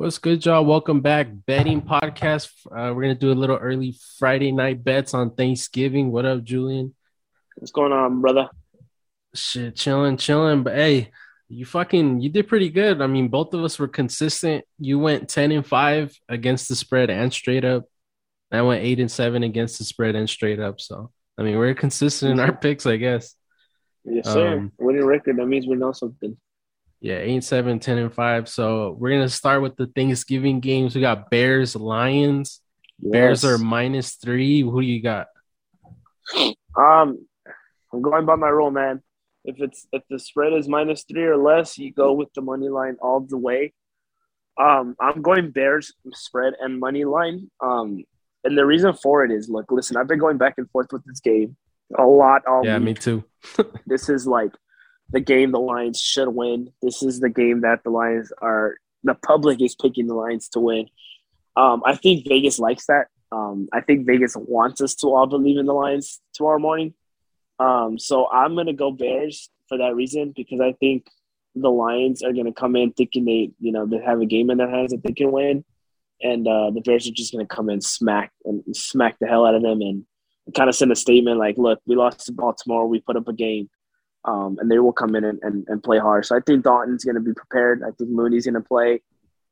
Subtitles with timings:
[0.00, 0.64] What's good, y'all?
[0.64, 2.48] Welcome back, betting podcast.
[2.64, 6.10] Uh, we're gonna do a little early Friday night bets on Thanksgiving.
[6.10, 6.94] What up, Julian?
[7.56, 8.48] What's going on, brother?
[9.34, 10.62] Shit, chilling, chilling.
[10.62, 11.10] But hey,
[11.50, 13.02] you fucking you did pretty good.
[13.02, 14.64] I mean, both of us were consistent.
[14.78, 17.84] You went ten and five against the spread and straight up.
[18.50, 20.80] I went eight and seven against the spread and straight up.
[20.80, 23.34] So I mean, we're consistent in our picks, I guess.
[24.04, 24.60] Yes, sir.
[24.60, 25.36] Um, Winning record.
[25.36, 26.38] That means we know something.
[27.00, 28.48] Yeah, eight, seven, 10, and five.
[28.48, 30.94] So we're gonna start with the Thanksgiving games.
[30.94, 32.60] We got Bears, Lions.
[32.98, 34.60] Bears are minus three.
[34.60, 35.28] Who do you got?
[36.76, 37.26] Um,
[37.92, 39.02] I'm going by my rule, man.
[39.44, 42.68] If it's if the spread is minus three or less, you go with the money
[42.68, 43.72] line all the way.
[44.60, 47.50] Um, I'm going Bears spread and money line.
[47.62, 48.04] Um,
[48.44, 51.04] and the reason for it is, look, listen, I've been going back and forth with
[51.04, 51.56] this game
[51.98, 52.84] a lot all Yeah, week.
[52.84, 53.24] me too.
[53.86, 54.52] this is like
[55.12, 56.72] the game the Lions should win.
[56.82, 60.60] This is the game that the Lions are the public is picking the Lions to
[60.60, 60.86] win.
[61.56, 63.06] Um, I think Vegas likes that.
[63.32, 66.94] Um, I think Vegas wants us to all believe in the Lions tomorrow morning.
[67.58, 71.06] Um, so I'm gonna go Bears for that reason because I think
[71.54, 74.58] the Lions are gonna come in thinking they, you know, they have a game in
[74.58, 75.64] their hands that they can win,
[76.22, 79.54] and uh, the Bears are just gonna come in smack and smack the hell out
[79.54, 80.04] of them and
[80.54, 82.86] kind of send a statement like, "Look, we lost to Baltimore.
[82.86, 83.68] We put up a game."
[84.24, 86.26] Um, and they will come in and, and, and play hard.
[86.26, 87.82] So I think Dalton's going to be prepared.
[87.82, 89.02] I think Mooney's going to play.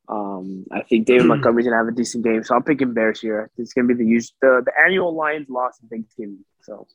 [0.07, 2.43] Um, I think David Montgomery's going to have a decent game.
[2.43, 3.49] So I'm picking Bears here.
[3.57, 6.45] It's going to be the the the annual Lions loss in Thanksgiving.
[6.61, 6.87] So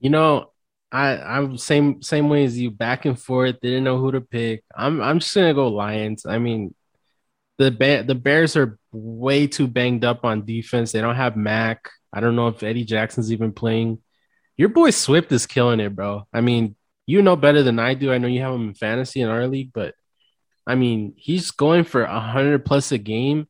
[0.00, 0.52] You know,
[0.92, 3.56] I I'm same same way as you, back and forth.
[3.60, 4.64] They didn't know who to pick.
[4.74, 6.26] I'm I'm just gonna go Lions.
[6.26, 6.74] I mean,
[7.58, 10.92] the ba- the Bears are way too banged up on defense.
[10.92, 11.90] They don't have Mack.
[12.12, 14.02] I don't know if Eddie Jackson's even playing.
[14.56, 16.26] Your boy Swift is killing it, bro.
[16.32, 16.74] I mean,
[17.10, 18.12] you know better than I do.
[18.12, 19.94] I know you have him in fantasy in our league, but
[20.64, 23.48] I mean, he's going for a hundred plus a game.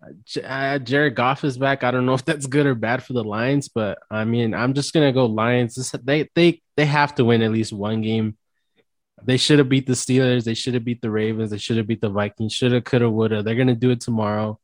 [0.00, 1.82] Uh, uh, Jared Goff is back.
[1.82, 4.74] I don't know if that's good or bad for the Lions, but I mean, I'm
[4.74, 5.74] just gonna go Lions.
[5.74, 8.36] This, they they they have to win at least one game.
[9.24, 10.44] They should have beat the Steelers.
[10.44, 11.50] They should have beat the Ravens.
[11.50, 12.54] They should have beat the Vikings.
[12.54, 13.44] Should have, could have, would have.
[13.44, 14.60] They're gonna do it tomorrow,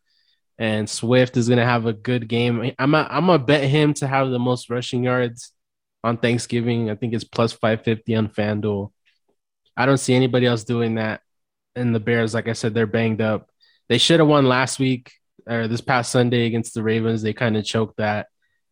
[0.59, 2.73] and Swift is gonna have a good game.
[2.79, 5.53] I'm a, I'm gonna bet him to have the most rushing yards
[6.07, 6.89] on Thanksgiving.
[6.89, 8.93] I think it's plus five fifty on FanDuel.
[9.77, 11.21] I don't see anybody else doing that.
[11.75, 13.51] And the Bears, like I said, they're banged up.
[13.89, 15.13] They should have won last week
[15.47, 17.23] or this past Sunday against the Ravens.
[17.23, 18.29] They kind of choked that,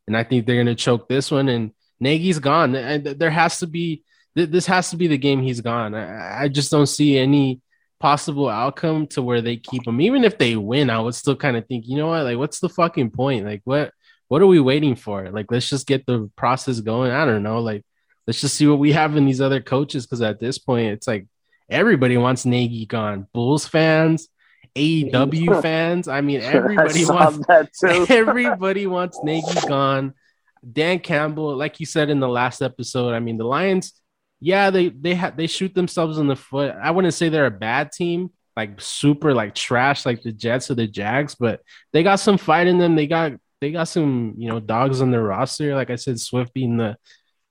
[0.07, 1.49] and I think they're going to choke this one.
[1.49, 5.61] And Nagy's gone, and there has to be this has to be the game he's
[5.61, 5.95] gone.
[5.95, 7.61] I just don't see any
[8.01, 10.01] possible outcome to where they keep him.
[10.01, 12.61] Even if they win, I would still kind of think, you know what, like what's
[12.61, 13.47] the fucking point?
[13.47, 13.93] Like what
[14.29, 15.31] what are we waiting for?
[15.31, 17.13] Like let's just get the process going.
[17.13, 17.85] I don't know, like
[18.27, 21.07] let's just see what we have in these other coaches because at this point, it's
[21.07, 21.27] like
[21.69, 23.27] everybody wants Nagy gone.
[23.33, 24.29] Bulls fans,
[24.75, 26.09] AEW fans.
[26.09, 28.07] I mean, everybody I wants that too.
[28.13, 30.15] everybody wants Nagy gone.
[30.73, 33.93] Dan Campbell, like you said in the last episode, I mean, the Lions,
[34.41, 36.75] yeah, they they ha- they shoot themselves in the foot.
[36.83, 40.75] I wouldn't say they're a bad team, like super like trash, like the Jets or
[40.75, 41.61] the Jags, but
[41.93, 42.97] they got some fight in them.
[42.97, 43.33] They got
[43.65, 45.75] they got some you know dogs on their roster.
[45.75, 46.99] Like I said, Swift being the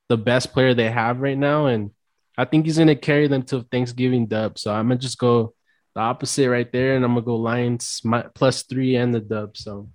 [0.09, 1.90] the best player they have right now, and
[2.38, 4.59] I think he's gonna carry them to Thanksgiving dub.
[4.59, 5.56] So I'm gonna just go
[5.96, 9.57] the opposite right there, and I'm gonna go Lions mi- plus three and the dub.
[9.57, 9.90] So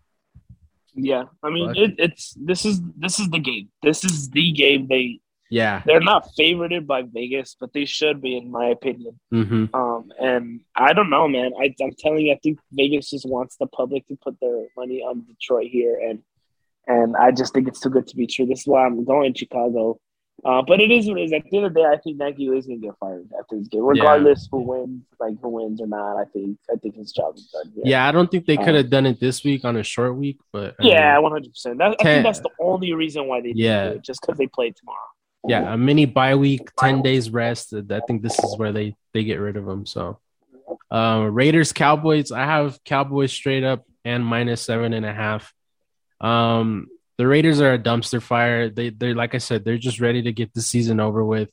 [0.96, 3.68] yeah, I mean it, it's this is this is the game.
[3.84, 4.88] This is the game.
[4.88, 9.18] They yeah, they're not favorited by Vegas, but they should be, in my opinion.
[9.30, 11.52] hmm Um, and I don't know, man.
[11.60, 15.00] I, I'm telling you, I think Vegas just wants the public to put their money
[15.02, 16.18] on Detroit here, and
[16.86, 18.46] and I just think it's too good to be true.
[18.46, 19.98] This is why I'm going Chicago.
[20.44, 21.32] Uh, but it is what it is.
[21.32, 23.58] At the end of the day, I think Nagy is going to get fired after
[23.58, 26.16] this game, regardless who wins, like who wins or not.
[26.16, 27.72] I think I think his job is done.
[27.74, 27.82] Here.
[27.86, 28.08] yeah.
[28.08, 30.38] I don't think they Um, could have done it this week on a short week,
[30.52, 31.82] but I yeah, one hundred percent.
[31.82, 33.88] I think that's the only reason why they Yeah.
[33.88, 35.10] it, just because they play tomorrow.
[35.48, 37.74] Yeah, a mini bye week, ten days rest.
[37.74, 39.86] I think this is where they they get rid of them.
[39.86, 40.18] So,
[40.90, 42.30] um, Raiders Cowboys.
[42.30, 45.52] I have Cowboys straight up and minus seven and a half.
[46.20, 48.68] Um, the Raiders are a dumpster fire.
[48.68, 51.50] They they're like I said, they're just ready to get the season over with.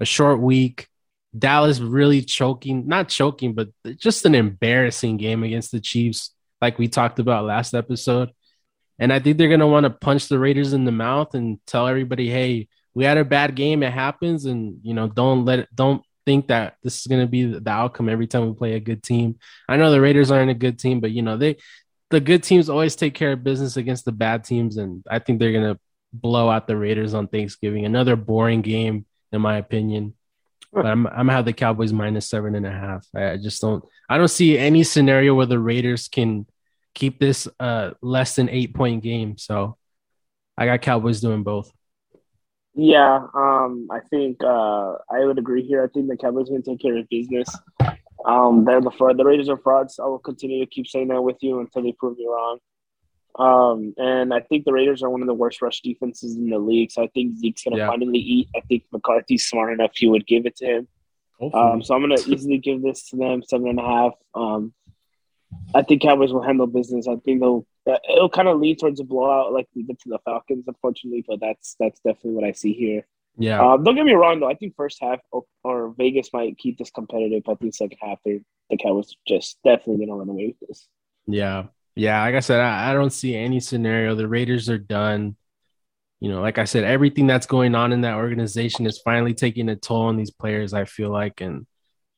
[0.00, 0.88] A short week.
[1.36, 3.68] Dallas really choking, not choking, but
[3.98, 8.30] just an embarrassing game against the Chiefs, like we talked about last episode.
[8.98, 11.86] And I think they're gonna want to punch the Raiders in the mouth and tell
[11.86, 13.82] everybody, hey, we had a bad game.
[13.82, 17.44] It happens, and you know, don't let it, don't think that this is gonna be
[17.44, 19.38] the outcome every time we play a good team.
[19.68, 21.58] I know the Raiders aren't a good team, but you know, they
[22.10, 25.38] the good teams always take care of business against the bad teams, and I think
[25.38, 25.78] they're gonna
[26.12, 27.84] blow out the Raiders on Thanksgiving.
[27.84, 30.14] Another boring game, in my opinion.
[30.72, 33.06] but I'm I'm gonna have the Cowboys minus seven and a half.
[33.14, 36.46] I, I just don't I don't see any scenario where the Raiders can
[36.94, 39.36] keep this uh less than eight point game.
[39.38, 39.76] So
[40.56, 41.70] I got Cowboys doing both.
[42.76, 45.82] Yeah, um, I think uh, I would agree here.
[45.82, 47.48] I think the Cowboys can take care of business.
[48.26, 49.16] Um, they're the fraud.
[49.16, 49.98] The Raiders are frauds.
[49.98, 52.58] I will continue to keep saying that with you until they prove me wrong.
[53.38, 56.58] Um, and I think the Raiders are one of the worst rush defenses in the
[56.58, 56.90] league.
[56.90, 57.88] So I think Zeke's going to yeah.
[57.88, 58.48] finally eat.
[58.54, 60.88] I think McCarthy's smart enough; he would give it to him.
[61.52, 64.12] Um, so I'm going to easily give this to them seven and a half.
[64.34, 64.72] Um,
[65.74, 67.08] I think Cowboys will handle business.
[67.08, 67.66] I think they'll.
[67.86, 71.24] It'll kind of lead towards a blowout, like we did to the Falcons, unfortunately.
[71.26, 73.06] But that's that's definitely what I see here.
[73.38, 73.60] Yeah.
[73.60, 74.48] Um, don't get me wrong, though.
[74.48, 77.42] I think first half or, or Vegas might keep this competitive.
[77.44, 78.42] But I think second half, the
[78.82, 80.88] Cowboys just definitely going to run away with this.
[81.26, 81.64] Yeah.
[81.94, 82.22] Yeah.
[82.22, 84.14] Like I said, I, I don't see any scenario.
[84.14, 85.36] The Raiders are done.
[86.18, 89.68] You know, like I said, everything that's going on in that organization is finally taking
[89.68, 91.42] a toll on these players, I feel like.
[91.42, 91.66] And,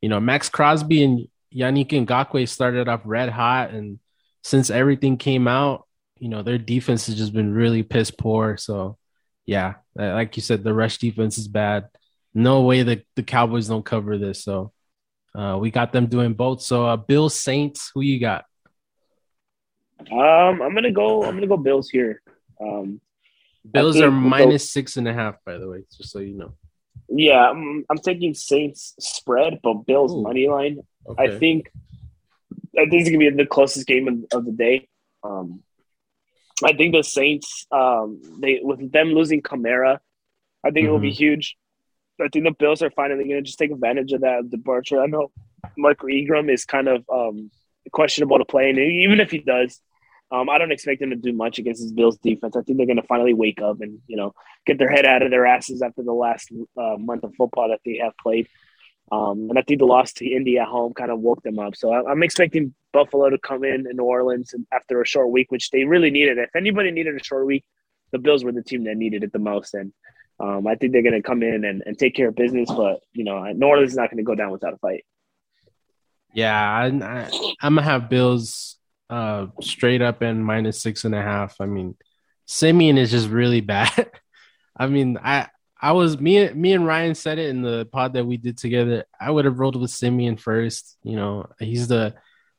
[0.01, 3.71] you know, Maxx Crosby and Yannick Ngakoue started off red hot.
[3.71, 3.99] And
[4.43, 5.87] since everything came out,
[6.19, 8.57] you know, their defense has just been really piss poor.
[8.57, 8.99] So,
[9.47, 11.89] yeah, like you said, the rush defense is bad.
[12.35, 14.45] No way that the Cowboys don't cover this.
[14.45, 14.73] So,
[15.35, 16.63] uh, we got them doing both.
[16.63, 18.45] So, uh, Bill Saints, who you got?
[20.13, 21.25] Um, I'm gonna go.
[21.25, 22.23] I'm gonna go Bills here.
[22.61, 23.01] Um,
[23.69, 26.55] Bills are minus go, six and a half, by the way, just so you know.
[27.09, 30.23] Yeah, I'm, I'm taking Saints spread, but Bills Ooh.
[30.23, 30.81] money line.
[31.09, 31.35] Okay.
[31.35, 31.71] I think
[32.79, 34.89] I think it's gonna be the closest game of, of the day.
[35.23, 35.63] Um,
[36.65, 39.99] I think the Saints, um, they with them losing Kamara,
[40.65, 40.89] I think mm-hmm.
[40.89, 41.17] it will be mm-hmm.
[41.17, 41.57] huge.
[42.21, 45.01] I think the Bills are finally going to just take advantage of that departure.
[45.01, 45.31] I know
[45.77, 47.51] Mark Ingram is kind of um,
[47.93, 49.81] questionable to play, and even if he does,
[50.31, 52.57] um, I don't expect him to do much against his Bills defense.
[52.57, 54.35] I think they're going to finally wake up and you know
[54.67, 57.81] get their head out of their asses after the last uh, month of football that
[57.85, 58.49] they have played.
[59.11, 61.77] Um, and I think the loss to Indy at home kind of woke them up.
[61.77, 65.71] So I'm expecting Buffalo to come in in New Orleans after a short week, which
[65.71, 66.39] they really needed.
[66.39, 67.65] If anybody needed a short week,
[68.13, 69.75] the Bills were the team that needed it the most.
[69.75, 69.93] And
[70.41, 72.71] um, I think they're going to come in and, and take care of business.
[72.71, 75.05] But, you know, New Orleans is not going to go down without a fight.
[76.35, 78.77] Yeah, I, I, I'm going to have Bills
[79.09, 81.57] uh, straight up and minus six and a half.
[81.61, 81.97] I mean,
[82.47, 84.11] Siemian is just really bad.
[84.77, 85.49] I mean, I
[85.81, 89.05] I was me me and Ryan said it in the pod that we did together.
[89.21, 90.97] I would have rolled with Siemian first.
[91.03, 92.15] You know, he's the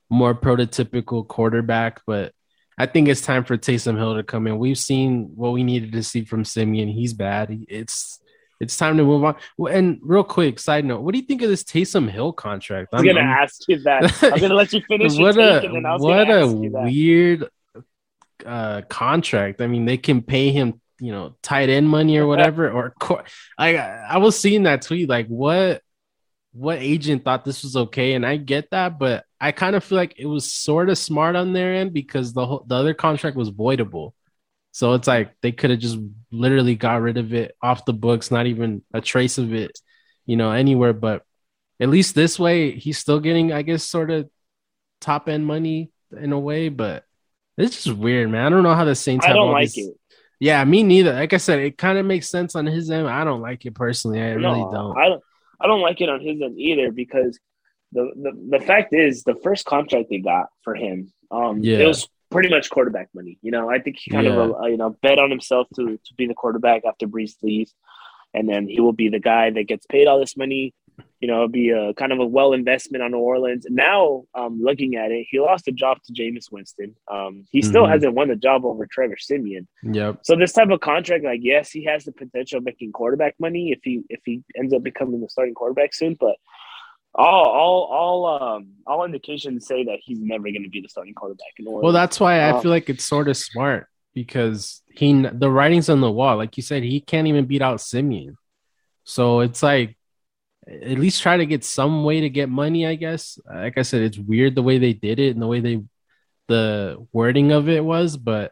[0.09, 2.33] more prototypical quarterback, but
[2.77, 4.57] I think it's time for Taysom Hill to come in.
[4.57, 6.87] We've seen what we needed to see from Siemian.
[6.87, 7.65] He's bad.
[7.67, 8.21] It's
[8.61, 9.35] it's time to move on.
[9.69, 12.89] And real quick, side note, what do you think of this Taysom Hill contract?
[12.93, 14.23] I'm, I'm gonna I'm, ask you that.
[14.23, 15.17] I'm gonna let you finish.
[15.19, 15.67] what a
[15.97, 17.49] what a weird
[18.45, 19.61] uh, contract.
[19.61, 22.93] I mean, they can pay him you know tight end money or whatever or
[23.57, 25.81] I I was seeing that tweet like what
[26.51, 28.13] what agent thought this was okay?
[28.13, 31.35] And I get that but I kind of feel like it was sort of smart
[31.35, 34.13] on their end because the whole, the other contract was voidable.
[34.71, 35.97] So it's like they could have just
[36.31, 39.79] literally got rid of it off the books not even a trace of it
[40.25, 40.93] you know anywhere.
[40.93, 41.23] But
[41.79, 44.29] at least this way he's still getting I guess sort of
[45.01, 47.05] top end money in a way but
[47.57, 48.45] it's just weird man.
[48.45, 49.95] I don't know how the Saints I don't like it
[50.39, 51.13] yeah, me neither.
[51.13, 53.07] Like I said, it kind of makes sense on his end.
[53.07, 54.21] I don't like it personally.
[54.21, 54.97] I no, really don't.
[54.97, 55.23] I don't.
[55.61, 57.37] I don't like it on his end either because
[57.91, 61.79] the, the the fact is the first contract they got for him, um, yeah.
[61.79, 63.37] it was pretty much quarterback money.
[63.41, 64.33] You know, I think he kind yeah.
[64.33, 67.73] of uh, you know bet on himself to to be the quarterback after Brees leaves,
[68.33, 70.73] and then he will be the guy that gets paid all this money
[71.19, 73.65] you know, it'd be a kind of a well investment on New Orleans.
[73.69, 76.95] Now, um, looking at it, he lost the job to Jameis Winston.
[77.11, 77.91] Um, he still mm-hmm.
[77.91, 79.67] hasn't won the job over Trevor Siemian.
[79.83, 80.19] Yep.
[80.23, 83.71] So this type of contract, like, yes, he has the potential of making quarterback money
[83.71, 86.15] if he if he ends up becoming the starting quarterback soon.
[86.19, 86.35] But
[87.15, 91.13] all all all um all indications say that he's never going to be the starting
[91.13, 91.83] quarterback in Orleans.
[91.83, 95.89] Well, that's why I um, feel like it's sort of smart because he the writing's
[95.89, 96.37] on the wall.
[96.37, 98.37] Like you said, he can't even beat out Siemian.
[99.03, 99.97] So it's like
[100.67, 103.39] at least try to get some way to get money, I guess.
[103.45, 105.81] Like I said, it's weird the way they did it and the way they
[106.47, 108.51] the wording of it was, but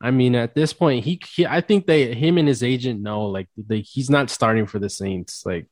[0.00, 3.26] I mean, at this point, he, he I think they him and his agent know
[3.26, 5.66] like they, he's not starting for the Saints like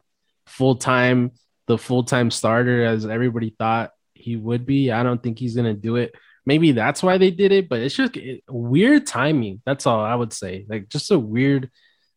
[0.46, 1.32] full time,
[1.66, 4.90] the full time starter as everybody thought he would be.
[4.90, 6.14] I don't think he's gonna do it.
[6.46, 8.18] Maybe that's why they did it, but it's just
[8.48, 9.62] weird timing.
[9.64, 10.66] That's all I would say.
[10.68, 11.70] Like just a weird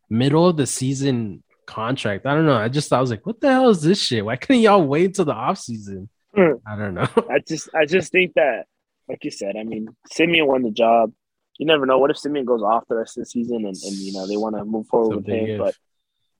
[0.09, 2.25] middle of the season contract.
[2.25, 2.57] I don't know.
[2.57, 4.25] I just I was like, what the hell is this shit?
[4.25, 6.09] Why couldn't y'all wait till the off season?
[6.35, 6.61] Mm.
[6.65, 7.07] I don't know.
[7.29, 8.65] I just I just think that,
[9.07, 11.13] like you said, I mean, Siemian won the job.
[11.59, 11.99] You never know.
[11.99, 14.37] What if Siemian goes off the rest of the season and, and you know they
[14.37, 15.45] want to move forward with him?
[15.45, 15.59] If.
[15.59, 15.75] But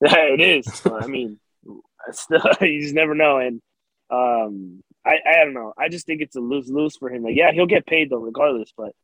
[0.10, 0.82] yeah, it is.
[0.86, 1.38] I mean,
[2.10, 3.38] still, you just never know.
[3.38, 3.60] And
[4.10, 5.74] um, I, I don't know.
[5.78, 7.22] I just think it's a lose lose for him.
[7.22, 8.72] Like, yeah, he'll get paid though, regardless.
[8.76, 8.94] But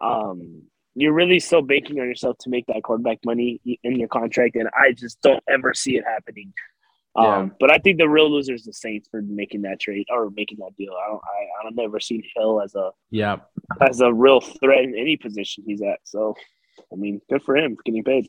[0.00, 0.64] um,
[0.94, 4.68] you're really still banking on yourself to make that quarterback money in your contract, and
[4.78, 6.52] I just don't ever see it happening.
[7.16, 7.36] Yeah.
[7.36, 10.30] Um, but I think the real loser is the Saints for making that trade or
[10.30, 10.92] making that deal.
[10.94, 11.20] I don't.
[11.24, 13.36] I, I've never seen Hill as a yeah
[13.80, 16.00] as a real threat in any position he's at.
[16.04, 16.34] So,
[16.92, 18.28] I mean, good for him for getting paid.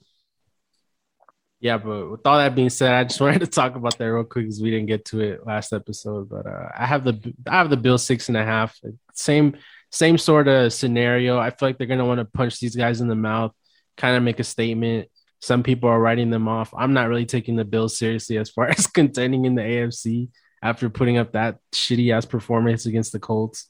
[1.60, 4.24] Yeah, but with all that being said, I just wanted to talk about that real
[4.24, 6.30] quick because we didn't get to it last episode.
[6.30, 8.80] But uh, I have the I have the Bill six and a half.
[9.14, 9.58] Same
[9.96, 11.40] same sort of scenario.
[11.40, 13.54] I feel like they're gonna want to punch these guys in the mouth,
[13.96, 15.08] kind of make a statement.
[15.42, 16.74] Some people are writing them off.
[16.78, 20.30] I'm not really taking the Bills seriously as far as contending in the AFC
[20.62, 23.70] after putting up that shitty ass performance against the Colts.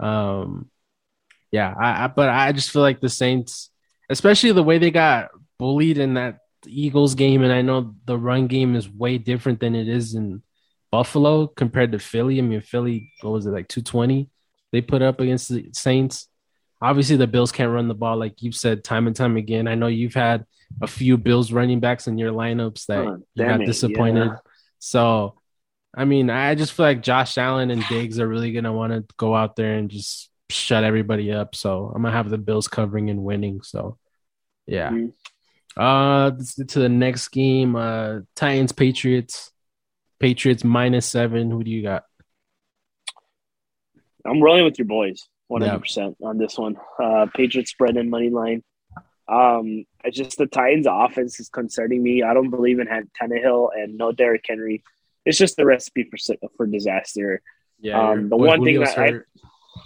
[0.00, 0.68] Um,
[1.52, 3.70] yeah, I, I but I just feel like the Saints,
[4.10, 8.48] especially the way they got bullied in that Eagles game, and I know the run
[8.48, 10.42] game is way different than it is in
[10.90, 12.38] Buffalo compared to Philly.
[12.38, 14.28] I mean, Philly, what was it like 220?
[14.72, 16.28] They put up against the Saints.
[16.80, 19.68] Obviously, the Bills can't run the ball like you've said time and time again.
[19.68, 20.46] I know you've had
[20.80, 24.26] a few Bills running backs in your lineups that oh, you got it, disappointed.
[24.26, 24.36] Yeah.
[24.78, 25.34] So,
[25.94, 29.04] I mean, I just feel like Josh Allen and Diggs are really gonna want to
[29.16, 31.54] go out there and just shut everybody up.
[31.54, 33.62] So I'm gonna have the Bills covering and winning.
[33.62, 33.98] So,
[34.66, 34.90] yeah.
[34.90, 35.80] Mm-hmm.
[35.80, 37.76] Uh, let's get to the next game.
[37.76, 39.50] Uh, Titans Patriots.
[40.18, 41.50] Patriots minus seven.
[41.50, 42.04] Who do you got?
[44.24, 46.76] I'm rolling with your boys 100 percent on this one.
[47.02, 48.62] Uh, Patriots spread and money line.
[49.28, 52.22] Um, it's just the Titans offense is concerning me.
[52.22, 52.88] I don't believe in
[53.20, 54.82] Tannehill and no Derrick Henry.
[55.24, 56.18] It's just a recipe for
[56.56, 57.40] for disaster.
[57.80, 59.12] Yeah, um, the one thing that I,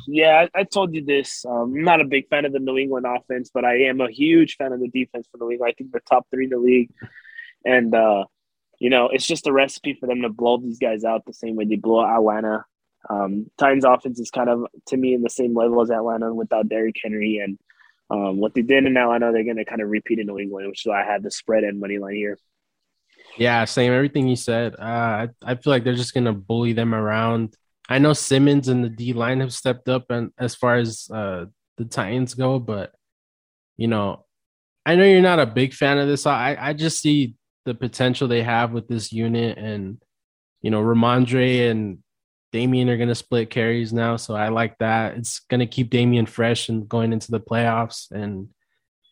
[0.07, 1.45] yeah, I, I, told you this.
[1.45, 4.11] Um, I'm not a big fan of the New England offense, but I am a
[4.11, 5.61] huge fan of the defense for the league.
[5.63, 6.91] I think they're top three in the league,
[7.65, 8.25] and uh,
[8.79, 11.57] you know, it's just a recipe for them to blow these guys out the same
[11.57, 12.65] way they blew out Atlanta.
[13.09, 16.69] Um, Titans offense is kind of to me in the same level as Atlanta without
[16.69, 17.59] Derrick Henry, and
[18.11, 20.69] um, what they did in Atlanta, they're going to kind of repeat in New England,
[20.69, 22.39] which is why I had the spread and money line here.
[23.37, 23.93] Yeah, same.
[23.93, 24.75] Everything you said.
[24.79, 27.57] Uh, I I feel like they're just going to bully them around.
[27.89, 31.47] I know Simmons and the D line have stepped up, and as far as uh,
[31.77, 32.93] the Titans go, but
[33.77, 34.25] you know,
[34.85, 36.27] I know you're not a big fan of this.
[36.27, 37.35] I I just see
[37.65, 40.01] the potential they have with this unit, and
[40.63, 41.99] you know, Rhamondre and
[42.57, 45.19] Damien are going to split carries now, so I like that.
[45.19, 48.11] It's going to keep Damien fresh and going into the playoffs.
[48.11, 48.49] And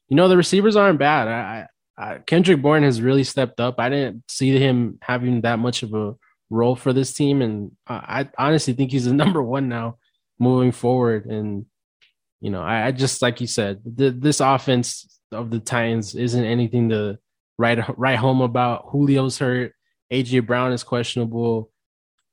[0.08, 1.28] you know, the receivers aren't bad.
[1.28, 1.66] I,
[1.98, 3.74] I Kendrick Bourne has really stepped up.
[3.78, 6.14] I didn't see him having that much of a
[6.48, 7.42] role for this team.
[7.42, 9.98] And I, I honestly think he's the number one now
[10.38, 11.26] moving forward.
[11.26, 11.66] And,
[12.40, 16.44] you know, I, I just, like you said, the, this offense of the Titans isn't
[16.44, 17.18] anything to
[17.58, 18.90] write, write home about.
[18.90, 19.74] Julio's hurt.
[20.10, 21.70] AJ Brown is questionable.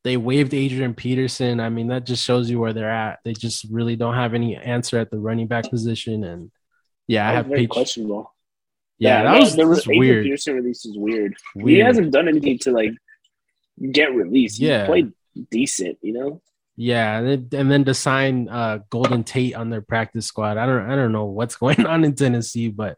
[0.03, 1.59] They waived Adrian Peterson.
[1.59, 3.19] I mean, that just shows you where they're at.
[3.23, 6.23] They just really don't have any answer at the running back position.
[6.23, 6.51] And
[7.07, 8.33] yeah, I have very questionable.
[8.97, 10.23] Yeah, yeah, that was, the, was Adrian weird.
[10.23, 11.35] Peterson release is weird.
[11.55, 11.69] weird.
[11.69, 12.93] He hasn't done anything to like
[13.91, 14.59] get released.
[14.59, 14.85] He yeah.
[14.85, 15.11] played
[15.49, 16.41] decent, you know.
[16.75, 20.57] Yeah, and then, and then to sign uh, Golden Tate on their practice squad.
[20.57, 22.97] I don't I don't know what's going on in Tennessee, but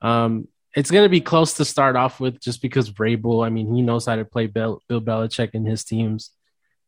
[0.00, 3.44] um, it's going to be close to start off with just because Vrabel.
[3.44, 6.30] I mean, he knows how to play Bill, Bill Belichick and his teams.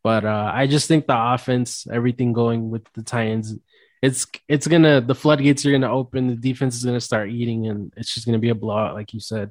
[0.03, 3.55] But uh, I just think the offense, everything going with the Titans,
[4.01, 6.29] it's it's gonna the floodgates are gonna open.
[6.29, 9.21] The defense is gonna start eating, and it's just gonna be a blowout, like you
[9.21, 9.51] said.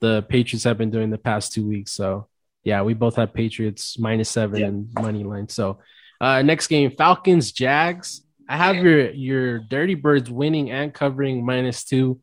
[0.00, 2.28] The Patriots have been doing the past two weeks, so
[2.64, 4.68] yeah, we both have Patriots minus seven yep.
[4.68, 5.48] and money line.
[5.48, 5.78] So
[6.20, 8.22] uh, next game, Falcons Jags.
[8.48, 12.20] I have your your Dirty Birds winning and covering minus two.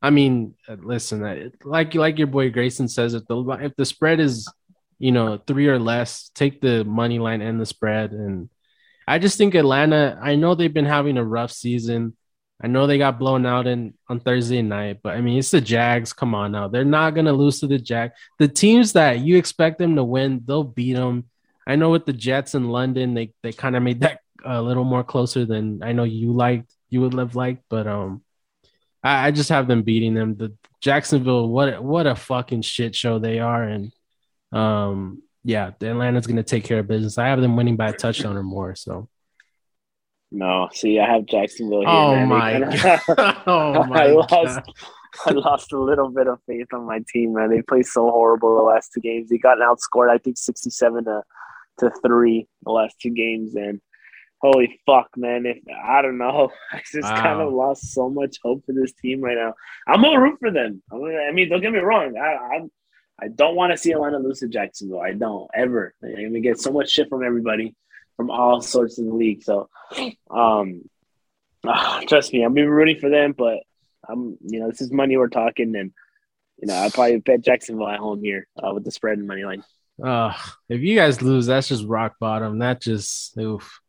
[0.00, 4.20] I mean, uh, listen, like like your boy Grayson says, if the if the spread
[4.20, 4.48] is
[5.02, 8.12] you know three or less, take the money line and the spread.
[8.12, 8.48] And
[9.06, 10.16] I just think Atlanta.
[10.22, 12.16] I know they've been having a rough season.
[12.62, 15.60] I know they got blown out in on Thursday night, but I mean it's the
[15.60, 16.12] Jags.
[16.12, 18.12] Come on now, they're not gonna lose to the Jag.
[18.38, 21.24] The teams that you expect them to win, they'll beat them.
[21.66, 24.84] I know with the Jets in London, they they kind of made that a little
[24.84, 26.72] more closer than I know you liked.
[26.90, 28.22] You would have liked, but um,
[29.02, 30.36] I, I just have them beating them.
[30.36, 33.92] The Jacksonville, what what a fucking shit show they are, and
[34.52, 37.18] um, yeah, the Atlanta's gonna take care of business.
[37.18, 38.74] I have them winning by a touchdown or more.
[38.74, 39.08] So
[40.30, 41.88] no, see, I have Jacksonville here.
[41.88, 42.28] Oh man.
[42.28, 42.58] my!
[42.60, 43.42] God.
[43.46, 44.04] oh my!
[44.04, 44.30] I lost.
[44.30, 44.62] God.
[45.26, 47.50] I lost a little bit of faith on my team, man.
[47.50, 49.28] They played so horrible the last two games.
[49.28, 51.22] They got outscored, I think, sixty-seven to
[51.80, 53.80] to three the last two games, and
[54.40, 55.44] holy fuck, man!
[55.44, 57.22] If I don't know, I just wow.
[57.22, 59.54] kind of lost so much hope for this team right now.
[59.86, 60.82] I'm gonna root for them.
[60.90, 62.16] I mean, don't get me wrong.
[62.16, 62.70] I, I'm
[63.22, 65.00] I don't want to see Atlanta lose to Jacksonville.
[65.00, 65.94] I don't ever.
[66.02, 67.74] I'm gonna get so much shit from everybody,
[68.16, 69.44] from all sorts of the league.
[69.44, 69.68] So,
[70.28, 70.82] um,
[71.64, 73.32] uh, trust me, I'm be rooting for them.
[73.36, 73.58] But
[74.08, 75.92] I'm, you know, this is money we're talking, and
[76.58, 79.44] you know, I probably bet Jacksonville at home here uh, with the spread and money
[79.44, 79.62] line.
[80.02, 80.34] Uh,
[80.68, 82.58] if you guys lose, that's just rock bottom.
[82.58, 83.80] That just oof.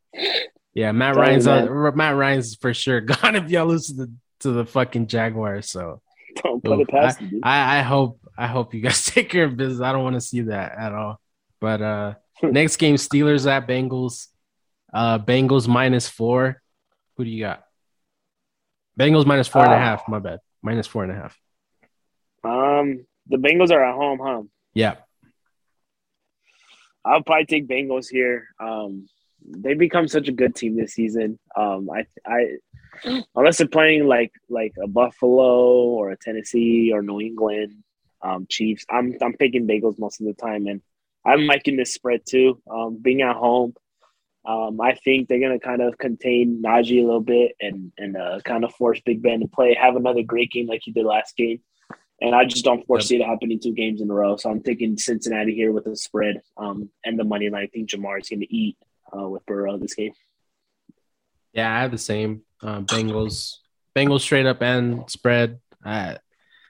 [0.75, 4.51] Yeah, Matt Ryan's on, Matt Ryan's for sure gone if y'all lose to the to
[4.51, 5.71] the fucking Jaguars.
[5.71, 6.01] So
[6.43, 6.87] don't put oof.
[6.87, 9.81] it past I, I, I hope I hope you guys take care of business.
[9.81, 11.19] I don't want to see that at all.
[11.59, 14.27] But uh next game, Steelers at Bengals.
[14.93, 16.61] Uh Bengals minus four.
[17.17, 17.63] Who do you got?
[18.99, 20.07] Bengals minus four uh, and a uh, half.
[20.07, 20.39] My bad.
[20.61, 21.37] Minus four and a half.
[22.43, 24.41] Um, the Bengals are at home, huh?
[24.73, 24.95] Yeah.
[27.05, 28.47] I'll probably take Bengals here.
[28.59, 29.07] Um,
[29.45, 31.37] they become such a good team this season.
[31.55, 37.19] Um, I, I, unless they're playing like like a Buffalo or a Tennessee or New
[37.19, 37.83] England
[38.23, 40.81] um, Chiefs, I'm I'm picking Bengals most of the time, and
[41.25, 42.61] I'm liking this spread too.
[42.69, 43.73] Um, being at home,
[44.45, 48.39] um, I think they're gonna kind of contain Najee a little bit and and uh,
[48.43, 51.35] kind of force Big Ben to play, have another great game like he did last
[51.35, 51.59] game.
[52.21, 53.27] And I just don't foresee yep.
[53.27, 54.37] it happening two games in a row.
[54.37, 57.63] So I'm taking Cincinnati here with the spread um, and the money line.
[57.63, 58.77] I think Ja'Marr is going to eat
[59.11, 60.13] uh, with Burrow this game.
[61.51, 63.57] Yeah, I have the same uh, Bengals.
[63.93, 65.59] Bengals straight up and spread.
[65.83, 66.15] Uh,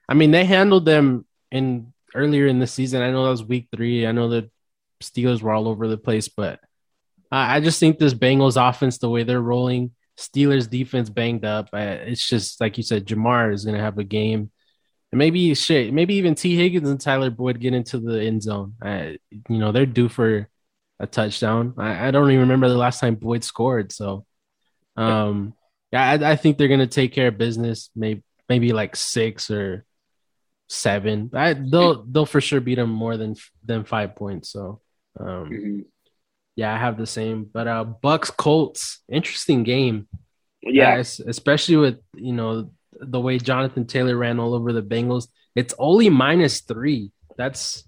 [0.09, 3.01] I mean, they handled them in earlier in the season.
[3.01, 4.05] I know that was week three.
[4.05, 4.49] I know the
[5.01, 6.59] Steelers were all over the place, but
[7.31, 11.69] I just think this Bengals offense, the way they're rolling, Steelers defense banged up.
[11.73, 14.51] it's just like you said, Ja'Marr is going to have a game.
[15.11, 18.75] And maybe shit, maybe even Tee Higgins and Tyler Boyd get into the end zone.
[18.83, 20.49] you know, they're due for
[20.99, 21.73] a touchdown.
[21.77, 23.91] I, I, don't even remember the last time Boyd scored.
[23.91, 24.25] So,
[24.95, 25.53] um,
[25.91, 27.89] yeah, I, I think they're gonna take care of business.
[27.95, 29.85] Maybe maybe like six or
[30.73, 31.29] seven.
[31.33, 34.49] I, they'll they'll for sure beat them more than than five points.
[34.49, 34.81] So,
[35.19, 35.79] um, mm-hmm.
[36.55, 37.49] yeah, I have the same.
[37.51, 40.07] But uh, Bucs Colts, interesting game.
[40.61, 45.27] Yeah, especially with you know the way Jonathan Taylor ran all over the Bengals.
[45.55, 47.11] It's only minus three.
[47.37, 47.83] That's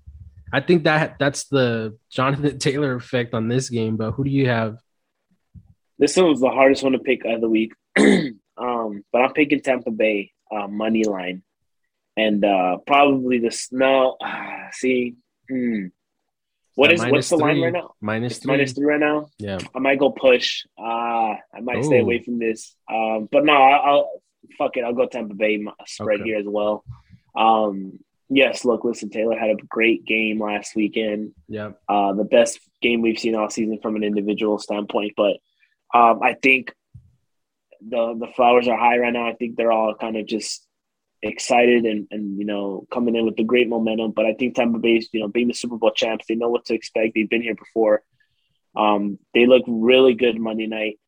[0.51, 3.97] I think that that's the Jonathan Taylor effect on this game.
[3.97, 4.77] But who do you have?
[5.97, 7.73] This one was the hardest one to pick of the week.
[7.97, 11.43] um, but I'm picking Tampa Bay uh, money line,
[12.17, 14.17] and uh, probably the snow.
[14.23, 15.15] Uh, see,
[15.49, 15.87] hmm.
[16.75, 17.53] what is what's the three.
[17.53, 17.93] line right now?
[18.01, 18.51] Minus three.
[18.51, 19.29] minus three right now.
[19.37, 20.65] Yeah, I might go push.
[20.77, 21.83] Uh I might Ooh.
[21.83, 22.75] stay away from this.
[22.91, 24.21] Um, but no, I'll, I'll
[24.57, 24.83] fuck it.
[24.83, 26.29] I'll go Tampa Bay spread okay.
[26.29, 26.83] here as well.
[27.35, 27.99] Um,
[28.29, 31.33] yes, look, listen, Taylor had a great game last weekend.
[31.47, 31.71] Yeah.
[31.87, 35.13] Uh, the best game we've seen all season from an individual standpoint.
[35.15, 35.37] But
[35.93, 36.73] um, I think
[37.87, 39.27] the the flowers are high right now.
[39.27, 40.64] I think they're all kind of just
[41.25, 44.11] excited and, and you know coming in with the great momentum.
[44.11, 46.65] But I think Tampa Bay, you know, being the Super Bowl champs, they know what
[46.65, 47.13] to expect.
[47.15, 48.03] They've been here before.
[48.75, 50.99] Um, they look really good Monday night.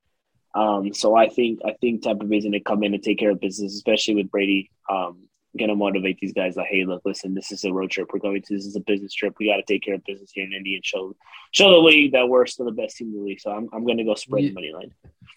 [0.55, 3.31] Um, so I think I think Tampa Bay's going to come in and take care
[3.31, 4.71] of business, especially with Brady.
[4.89, 5.27] Um,
[5.57, 8.09] going to motivate these guys like, hey, look, listen, this is a road trip.
[8.13, 9.35] We're going to this is a business trip.
[9.39, 11.15] We got to take care of business here in Indy and show
[11.51, 13.41] show the league that we're still the best team in the league.
[13.41, 14.93] So I'm I'm going to go spread the money line.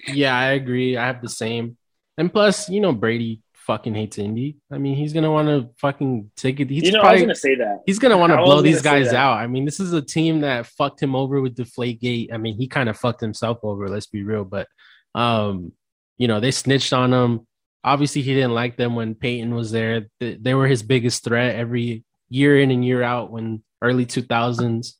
[0.06, 0.96] Yeah, I agree.
[0.96, 1.76] I have the same.
[2.16, 3.40] And plus, you know, Brady
[3.70, 4.56] fucking hates Indy.
[4.72, 6.68] I mean, he's gonna want to fucking take it.
[6.68, 7.82] He's you know, probably, I was gonna say that.
[7.86, 9.34] He's gonna want to blow these guys out.
[9.34, 12.32] I mean, this is a team that fucked him over with Deflategate.
[12.32, 13.88] I mean, he kind of fucked himself over.
[13.88, 14.66] Let's be real, but
[15.14, 15.70] um,
[16.18, 17.46] you know, they snitched on him.
[17.84, 20.06] Obviously, he didn't like them when Peyton was there.
[20.18, 24.94] They were his biggest threat every year in and year out when early 2000s.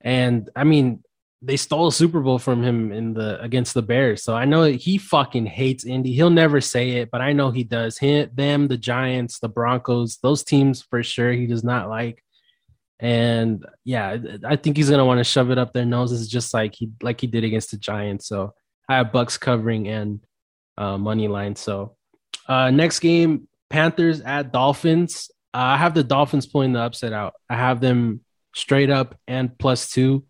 [0.00, 1.04] And I mean,
[1.42, 4.22] they stole a Super Bowl from him in the against the Bears.
[4.22, 6.12] So I know he fucking hates Indy.
[6.12, 7.96] He'll never say it, but I know he does.
[7.98, 12.22] Him, them, the Giants, the Broncos, those teams for sure he does not like.
[12.98, 16.74] And yeah, I think he's gonna want to shove it up their noses just like
[16.74, 18.26] he like he did against the Giants.
[18.26, 18.52] So
[18.88, 20.20] I have Bucs covering and
[20.76, 21.56] uh, money line.
[21.56, 21.96] So
[22.46, 25.30] uh, next game, Panthers at Dolphins.
[25.54, 27.32] Uh, I have the Dolphins pulling the upset out.
[27.48, 28.20] I have them
[28.54, 30.26] straight up and plus two.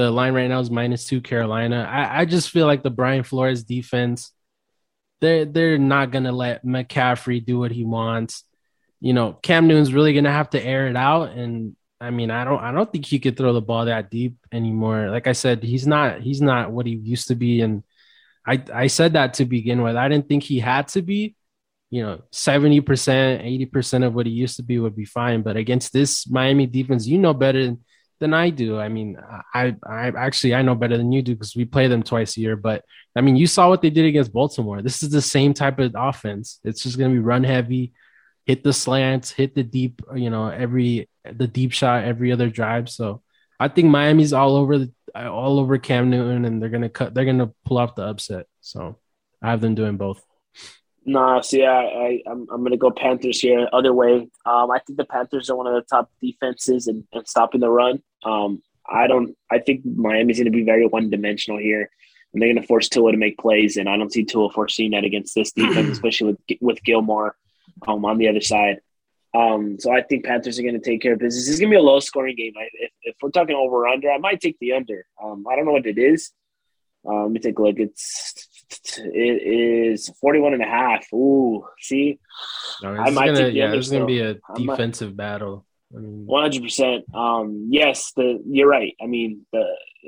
[0.00, 1.86] The line right now is minus two Carolina.
[1.88, 4.32] I, I just feel like the Brian Flores defense,
[5.20, 8.44] they're they're not gonna let McCaffrey do what he wants.
[9.00, 11.32] You know, Cam Newton's really gonna have to air it out.
[11.32, 14.38] And I mean, I don't I don't think he could throw the ball that deep
[14.50, 15.10] anymore.
[15.10, 17.60] Like I said, he's not he's not what he used to be.
[17.60, 17.84] And
[18.46, 19.96] I I said that to begin with.
[19.96, 21.36] I didn't think he had to be.
[21.90, 25.42] You know, seventy percent, eighty percent of what he used to be would be fine.
[25.42, 27.84] But against this Miami defense, you know better than
[28.22, 28.78] I do.
[28.78, 29.16] I mean,
[29.54, 32.40] I I actually I know better than you do because we play them twice a
[32.40, 32.56] year.
[32.56, 32.84] But
[33.16, 34.82] I mean, you saw what they did against Baltimore.
[34.82, 36.60] This is the same type of offense.
[36.64, 37.92] It's just going to be run heavy,
[38.44, 40.02] hit the slants, hit the deep.
[40.14, 42.88] You know, every the deep shot every other drive.
[42.88, 43.22] So
[43.58, 47.14] I think Miami's all over the, all over Cam Newton, and they're gonna cut.
[47.14, 48.46] They're gonna pull off the upset.
[48.60, 48.98] So
[49.42, 50.22] I have them doing both.
[51.04, 53.68] Nah, see, I, I I'm I'm gonna go Panthers here.
[53.72, 57.60] Other way, um, I think the Panthers are one of the top defenses and stopping
[57.60, 58.02] the run.
[58.24, 59.36] Um, I don't.
[59.50, 61.90] I think Miami's gonna be very one dimensional here,
[62.32, 65.04] and they're gonna force Tua to make plays, and I don't see Tua foreseeing that
[65.04, 67.36] against this defense, especially with with Gilmore,
[67.86, 68.80] um, on the other side.
[69.32, 71.46] Um, so I think Panthers are going to take care of business.
[71.46, 72.52] This is going to be a low scoring game.
[72.58, 75.06] I, if, if, we're talking over under, I might take the under.
[75.22, 76.32] Um, I don't know what it is.
[77.08, 77.78] Um, let me take a look.
[77.78, 78.48] It's
[78.98, 81.12] it is 41 and a half.
[81.12, 82.18] Ooh, see,
[82.82, 85.66] no, I might gonna, take the yeah, There's going to be a defensive might, battle.
[85.94, 87.14] I mean, 100%.
[87.14, 88.94] Um, yes, the you're right.
[89.02, 89.64] I mean, the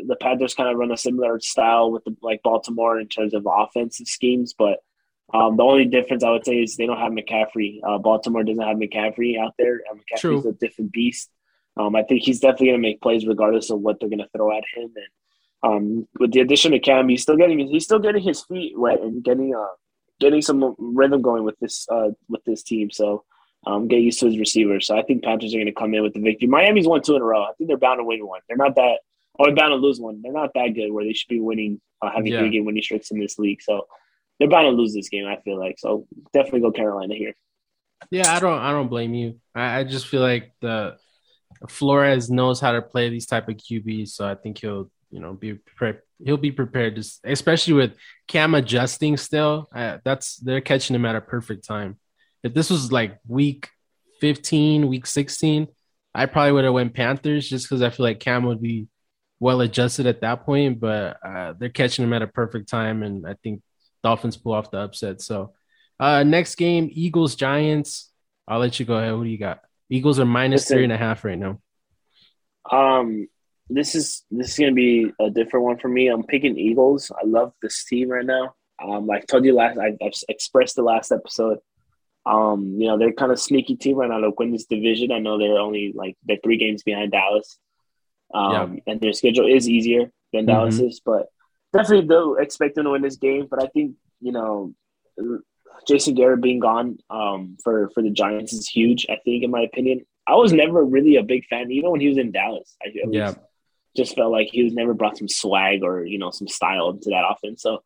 [0.06, 3.46] the Panthers kind of run a similar style with the, like Baltimore in terms of
[3.46, 4.78] offensive schemes, but
[5.34, 7.80] um, the only difference I would say is they don't have McCaffrey.
[7.86, 9.80] Uh, Baltimore doesn't have McCaffrey out there.
[9.88, 10.48] And McCaffrey's True.
[10.48, 11.30] a different beast.
[11.76, 14.28] Um, I think he's definitely going to make plays regardless of what they're going to
[14.36, 14.92] throw at him.
[14.94, 15.06] And
[15.62, 19.00] um, with the addition of Cam, he's still getting he's still getting his feet wet
[19.00, 19.74] and getting uh
[20.20, 22.90] getting some rhythm going with this uh with this team.
[22.90, 23.24] So
[23.66, 24.86] um, get used to his receivers.
[24.86, 26.48] So I think Panthers are going to come in with the victory.
[26.48, 27.42] Miami's won two in a row.
[27.42, 28.40] I think they're bound to win one.
[28.48, 28.98] They're not that.
[29.34, 30.20] Or bound to lose one.
[30.22, 32.40] They're not that good where they should be winning, uh, having yeah.
[32.40, 33.62] three game winning streaks in this league.
[33.62, 33.86] So
[34.38, 35.26] they're bound to lose this game.
[35.26, 36.06] I feel like so.
[36.32, 37.34] Definitely go Carolina here.
[38.10, 38.58] Yeah, I don't.
[38.58, 39.40] I don't blame you.
[39.54, 40.96] I, I just feel like the
[41.68, 45.34] Flores knows how to play these type of QBs, so I think he'll you know
[45.34, 46.02] be prepared.
[46.24, 47.94] He'll be prepared, to, especially with
[48.26, 49.16] Cam adjusting.
[49.16, 51.98] Still, uh, that's they're catching him at a perfect time.
[52.42, 53.68] If this was like week
[54.20, 55.68] fifteen, week sixteen,
[56.14, 58.88] I probably would have went Panthers just because I feel like Cam would be
[59.40, 60.80] well adjusted at that point.
[60.80, 63.62] But uh, they're catching him at a perfect time, and I think
[64.02, 65.20] Dolphins pull off the upset.
[65.20, 65.52] So,
[66.00, 68.10] uh, next game, Eagles Giants.
[68.48, 69.16] I'll let you go ahead.
[69.16, 69.60] What do you got?
[69.88, 71.60] Eagles are minus three and a half right now.
[72.70, 73.28] Um,
[73.68, 76.08] this is this is gonna be a different one for me.
[76.08, 77.10] I'm picking Eagles.
[77.10, 78.54] I love this team right now.
[78.82, 81.58] Um, like I told you last, I, have expressed the last episode.
[82.24, 85.10] Um, you know they're kind of sneaky team right now to win this division.
[85.10, 87.58] I know they're only like they're three games behind Dallas,
[88.32, 88.92] um, yeah.
[88.92, 90.46] and their schedule is easier than mm-hmm.
[90.46, 91.26] Dallas's, but
[91.72, 93.48] definitely do expect them to win this game.
[93.50, 94.72] But I think you know
[95.86, 99.06] Jason Garrett being gone um, for for the Giants is huge.
[99.08, 102.08] I think, in my opinion, I was never really a big fan, even when he
[102.08, 102.76] was in Dallas.
[102.82, 103.34] I yeah.
[103.96, 107.10] just felt like he was never brought some swag or you know some style into
[107.10, 107.62] that offense.
[107.62, 107.82] So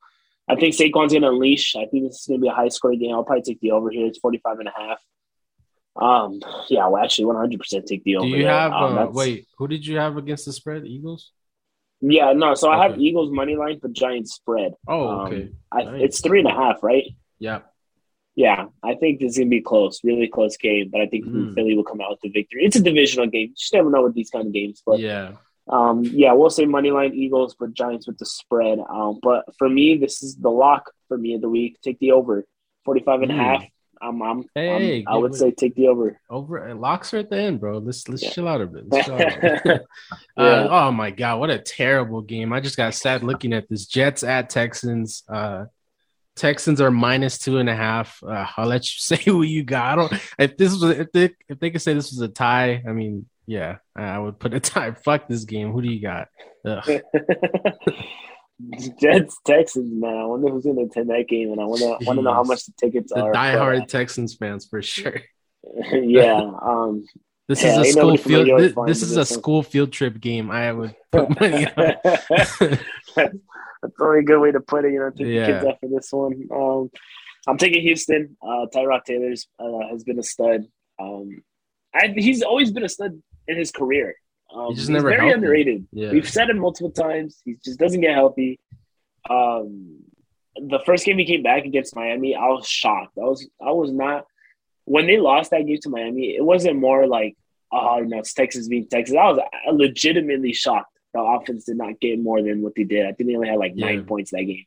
[0.48, 1.74] I think Saquon's going to unleash.
[1.74, 3.14] I think this is going to be a high scoring game.
[3.14, 4.06] I'll probably take the over here.
[4.06, 4.98] It's 45 and a half.
[5.96, 8.28] Um, yeah, well, actually, 100% take the over.
[8.28, 10.86] Do you have, um, uh, wait, who did you have against the spread?
[10.86, 11.32] Eagles?
[12.00, 12.54] Yeah, no.
[12.54, 12.78] So okay.
[12.78, 14.74] I have Eagles money line, but Giants spread.
[14.86, 15.42] Oh, um, okay.
[15.42, 16.02] Um, I, nice.
[16.02, 17.04] It's three and a half, right?
[17.38, 17.60] Yeah.
[18.34, 20.90] Yeah, I think this is gonna be close, really close game.
[20.92, 21.54] But I think mm.
[21.54, 22.66] Philly will come out with the victory.
[22.66, 23.48] It's a divisional game.
[23.48, 24.82] You just never know with these kind of games.
[24.84, 25.32] But yeah,
[25.68, 28.78] um, yeah, we'll say Moneyline Eagles, but Giants with the spread.
[28.88, 31.80] Um, but for me, this is the lock for me of the week.
[31.82, 32.44] Take the over,
[32.84, 33.34] 45 and mm.
[33.34, 33.64] a half.
[34.00, 36.20] I'm, I'm, hey, I'm i would say take the over.
[36.28, 37.78] Over locks are at the end, bro.
[37.78, 38.30] Let's let's yeah.
[38.30, 38.84] chill out a bit.
[38.92, 39.82] Out a bit.
[40.36, 42.52] uh, oh my god, what a terrible game!
[42.52, 43.86] I just got sad looking at this.
[43.86, 45.22] Jets at Texans.
[45.28, 45.64] Uh,
[46.36, 48.22] Texans are minus two and a half.
[48.22, 49.92] Uh, I'll let you say who you got.
[49.92, 50.12] I don't.
[50.38, 53.26] If this was if they if they could say this was a tie, I mean,
[53.46, 54.90] yeah, I would put a tie.
[55.04, 55.72] Fuck this game.
[55.72, 56.28] Who do you got?
[59.00, 60.16] Jets Texans, man.
[60.16, 62.32] I wonder who's going to attend that game, and I want to want to know
[62.32, 63.32] how much the tickets the are.
[63.32, 65.20] Diehard but, Texans fans for sure.
[65.92, 66.50] yeah.
[66.62, 67.04] Um,
[67.48, 68.60] this yeah, is a school field.
[68.60, 70.50] This, this is a school field trip game.
[70.50, 71.94] I would put money on.
[73.14, 74.92] that's, only a good way to put it.
[74.92, 75.46] You know, take yeah.
[75.46, 76.48] the kids after this one.
[76.52, 76.90] Um,
[77.46, 78.36] I'm taking Houston.
[78.42, 80.64] Uh, Tyrod Taylor's uh, has been a stud.
[81.00, 81.42] Um,
[81.94, 84.14] I, he's always been a stud in his career.
[84.54, 85.34] Um, he's just never very healthy.
[85.34, 85.86] underrated.
[85.92, 86.12] Yeah.
[86.12, 87.40] We've said it multiple times.
[87.44, 88.60] He just doesn't get healthy.
[89.28, 89.98] Um,
[90.56, 93.18] the first game he came back against Miami, I was shocked.
[93.18, 94.24] I was I was not
[94.84, 96.36] when they lost that game to Miami.
[96.36, 97.36] It wasn't more like
[97.72, 99.16] oh, you know, it's Texas being Texas.
[99.16, 99.40] I was
[99.72, 100.92] legitimately shocked.
[101.12, 103.06] The offense did not get more than what they did.
[103.06, 103.86] I think they only had like yeah.
[103.86, 104.64] nine points that game.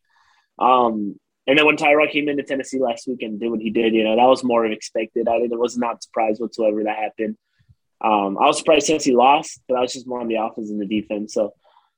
[0.58, 3.94] Um, and then when Tyrod came into Tennessee last week and did what he did,
[3.94, 5.28] you know, that was more expected.
[5.28, 7.38] I was not surprised whatsoever that happened.
[8.02, 10.70] Um, I was surprised since he lost, but I was just more on the offense
[10.70, 11.34] and the defense.
[11.34, 11.54] So,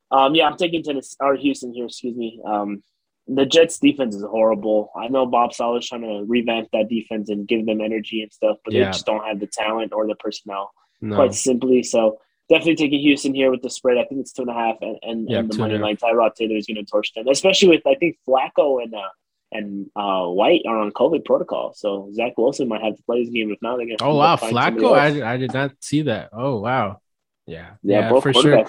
[0.09, 1.85] um, yeah, I'm taking Tennessee or Houston here.
[1.85, 2.41] Excuse me.
[2.45, 2.83] Um,
[3.27, 4.91] the Jets defense is horrible.
[4.95, 8.57] I know Bob Saleh's trying to revamp that defense and give them energy and stuff,
[8.65, 8.85] but yeah.
[8.85, 11.15] they just don't have the talent or the personnel, no.
[11.15, 11.83] quite simply.
[11.83, 13.97] So definitely taking Houston here with the spread.
[13.97, 15.97] I think it's two and a half, and, and, yeah, and the money line.
[15.97, 19.09] Tyrod Taylor is going to torch them, especially with I think Flacco and uh,
[19.51, 21.73] and uh, White are on COVID protocol.
[21.73, 23.51] So Zach Wilson might have to play this game.
[23.51, 24.03] If not, they're going to.
[24.03, 24.97] Oh wow, Flacco!
[24.97, 26.29] I, I did not see that.
[26.33, 27.01] Oh wow.
[27.47, 28.63] Yeah, yeah, yeah for sure.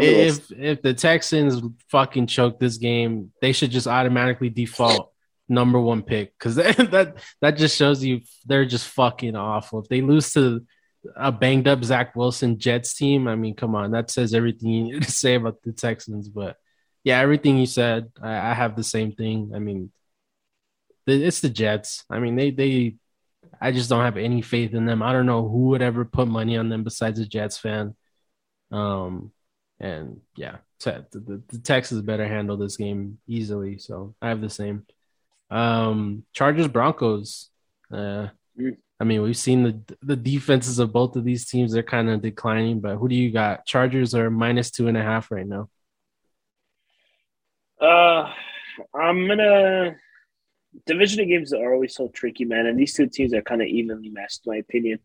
[0.00, 5.12] if if the Texans fucking choke this game, they should just automatically default
[5.48, 9.80] number one pick because that, that that just shows you they're just fucking awful.
[9.80, 10.64] If they lose to
[11.16, 14.84] a banged up Zach Wilson Jets team, I mean, come on, that says everything you
[14.84, 16.28] need to say about the Texans.
[16.28, 16.56] But
[17.04, 19.52] yeah, everything you said, I, I have the same thing.
[19.54, 19.90] I mean,
[21.06, 22.04] it's the Jets.
[22.10, 22.96] I mean, they they
[23.60, 25.02] I just don't have any faith in them.
[25.02, 27.94] I don't know who would ever put money on them besides a Jets fan.
[28.70, 29.32] Um,
[29.78, 33.78] and yeah, the, the, the Texans better handle this game easily.
[33.78, 34.86] So I have the same.
[35.50, 37.50] Um, Chargers Broncos.
[37.92, 38.76] Uh, mm.
[38.98, 41.72] I mean, we've seen the the defenses of both of these teams.
[41.72, 43.66] They're kind of declining, but who do you got?
[43.66, 45.68] Chargers are minus two and a half right now.
[47.80, 48.32] Uh,
[48.94, 49.96] I'm gonna
[50.86, 52.66] division games are always so tricky, man.
[52.66, 54.98] And these two teams are kind of evenly matched, in my opinion.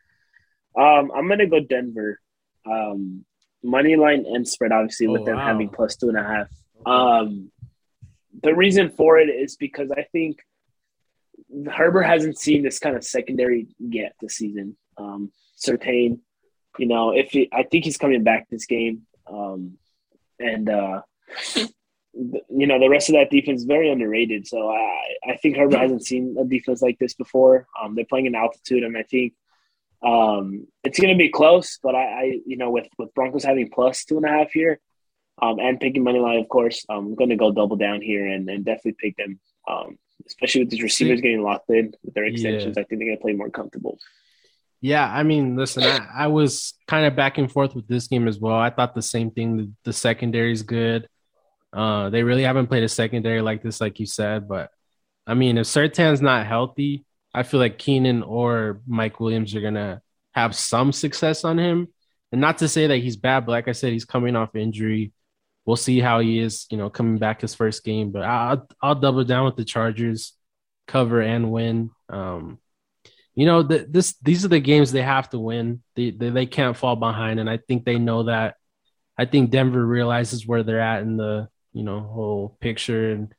[0.78, 2.20] Um, I'm gonna go Denver.
[2.66, 3.26] Um,
[3.64, 5.46] money line and spread, obviously, with oh, them wow.
[5.46, 6.48] having plus two and a half.
[6.86, 7.52] Um,
[8.44, 10.40] the reason for it is because I think
[11.72, 14.78] Herbert hasn't seen this kind of secondary yet this season.
[14.98, 16.20] Um, Surtain,
[16.78, 19.78] you know, if he, I think he's coming back this game, um,
[20.40, 21.02] and uh,
[22.50, 24.48] you know the rest of that defense is very underrated.
[24.48, 27.68] So I I think Herbert hasn't seen a defense like this before.
[27.82, 29.34] Um, they're playing in altitude, and I think
[30.04, 31.80] um, it's going to be close.
[31.82, 34.80] But I, I, you know with with Broncos having plus two and a half here,
[35.42, 38.50] um, and picking money line, of course, I'm going to go double down here and,
[38.50, 39.40] and definitely pick them.
[39.68, 42.82] Um, especially with these receivers getting locked in with their extensions, yeah.
[42.82, 44.00] I think they're going to play more comfortable.
[44.82, 48.28] Yeah, I mean, listen, I, I was kind of back and forth with this game
[48.28, 48.56] as well.
[48.56, 49.58] I thought the same thing.
[49.58, 51.08] The, the secondary is good.
[51.74, 54.48] Uh, they really haven't played a secondary like this, like you said.
[54.48, 54.72] But
[55.26, 60.02] I mean, if Surtain's not healthy, I feel like Keenan or Mike Williams are gonna
[60.34, 61.90] have some success on him.
[62.32, 65.14] And not to say that he's bad, but like I said, he's coming off injury.
[65.66, 68.12] We'll see how he is, you know, coming back his first game.
[68.12, 70.34] But I'll I'll double down with the Chargers,
[70.88, 71.92] cover and win.
[72.10, 72.60] Um,
[73.36, 75.84] you know, the, this these are the games they have to win.
[75.96, 78.56] They, they they can't fall behind, and I think they know that.
[79.18, 83.34] I think Denver realizes where they're at in the you know whole picture and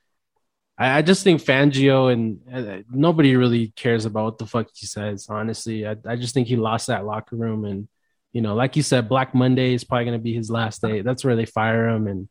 [0.79, 4.87] I, I just think Fangio and uh, nobody really cares about what the fuck he
[4.87, 5.27] says.
[5.29, 7.89] Honestly, I, I just think he lost that locker room and
[8.33, 11.01] you know, like you said, Black Monday is probably going to be his last day.
[11.01, 12.29] That's where they fire him, and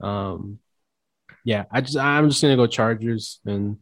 [0.00, 0.58] um,
[1.44, 3.78] yeah, I just I'm just going to go Chargers, and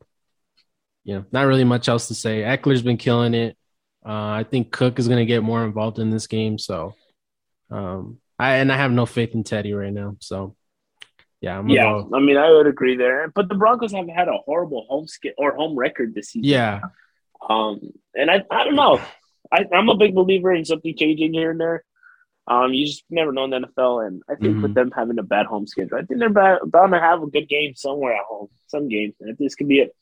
[1.05, 2.43] you know, not really much else to say.
[2.43, 3.57] Ekeler's been killing it.
[4.07, 6.95] Uh, I think Cook is going to get more involved in this game, so
[7.71, 10.17] um, I and I have no faith in Teddy right now.
[10.21, 10.57] So
[11.41, 11.85] yeah, yeah.
[11.85, 12.11] Go.
[12.15, 13.29] I mean, I would agree there.
[13.35, 16.49] But the Broncos have had a horrible home skit or home record this season.
[16.49, 16.81] Yeah.
[17.49, 19.01] Um, and I, I don't know.
[19.53, 21.85] I, am a big believer in something changing here and there.
[22.47, 24.63] Um, you just never know in the NFL, and I think mm-hmm.
[24.63, 27.27] with them having a bad home schedule, I think they're bound, bound to have a
[27.27, 29.15] good game somewhere at home, some game.
[29.21, 29.95] And this could be it.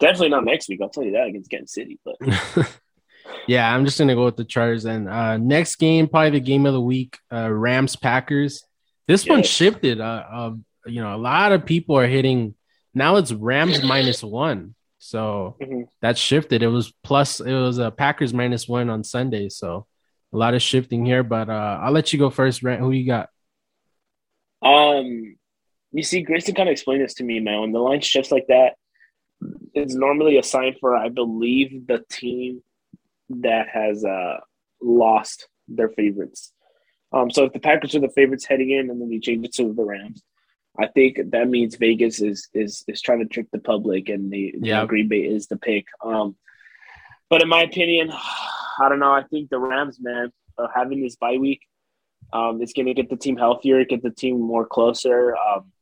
[0.00, 0.80] Definitely not next week.
[0.82, 1.98] I'll tell you that against Kansas City.
[2.02, 2.16] But
[3.46, 4.86] yeah, I'm just gonna go with the Chargers.
[4.86, 8.64] And uh, next game, probably the game of the week, uh, Rams Packers.
[9.08, 10.00] This one shifted.
[10.00, 10.54] Uh, uh,
[10.86, 12.54] you know, a lot of people are hitting.
[12.94, 15.82] Now it's Rams minus one, so mm-hmm.
[16.02, 16.62] that shifted.
[16.62, 17.40] It was plus.
[17.40, 19.86] It was a Packers minus one on Sunday, so
[20.32, 21.22] a lot of shifting here.
[21.22, 22.80] But uh, I'll let you go first, Rant.
[22.80, 23.28] Who you got?
[24.62, 25.36] Um,
[25.92, 27.60] you see, Grayson kind of explained this to me, man.
[27.60, 28.74] When the line shifts like that,
[29.74, 32.62] it's normally a sign for, I believe, the team
[33.28, 34.38] that has uh
[34.80, 36.52] lost their favorites.
[37.12, 39.54] Um, so if the Packers are the favorites heading in, and then you change it
[39.54, 40.22] to the Rams,
[40.78, 44.54] I think that means Vegas is is is trying to trick the public, and the
[44.60, 44.84] yeah.
[44.86, 45.86] Green Bay is the pick.
[46.04, 46.36] Um,
[47.30, 48.10] but in my opinion,
[48.80, 49.12] I don't know.
[49.12, 51.60] I think the Rams, man, uh, having this bye week,
[52.32, 55.72] um, it's going to get the team healthier, get the team more closer, um,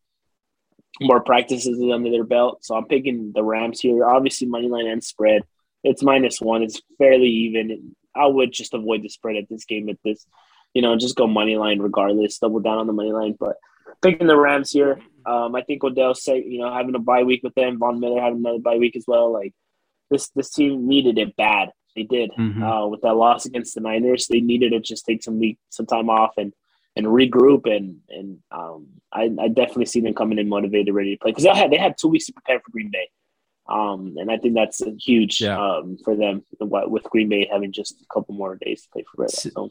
[1.01, 2.65] more practices under their belt.
[2.65, 4.05] So I'm picking the Rams here.
[4.05, 5.43] Obviously, money line and spread.
[5.83, 6.63] It's minus one.
[6.63, 7.97] It's fairly even.
[8.15, 10.25] I would just avoid the spread at this game at this
[10.75, 13.37] you know, just go money line regardless, double down on the money line.
[13.39, 13.57] But
[14.03, 17.43] picking the Rams here, um, I think Odell say, you know, having a bye week
[17.43, 19.33] with them, Von Miller having another bye week as well.
[19.33, 19.55] Like
[20.11, 21.71] this, this team needed it bad.
[21.97, 22.63] They did mm-hmm.
[22.63, 24.27] uh, with that loss against the Niners.
[24.27, 26.53] They needed to just take some week, some time off and
[26.97, 27.73] and regroup.
[27.73, 31.45] And and um, I, I definitely see them coming in motivated, ready to play because
[31.45, 33.09] they had they had two weeks to prepare for Green Bay.
[33.67, 35.59] Um, and I think that's huge yeah.
[35.59, 39.25] um, for them with Green Bay having just a couple more days to play for
[39.25, 39.31] it.
[39.31, 39.71] So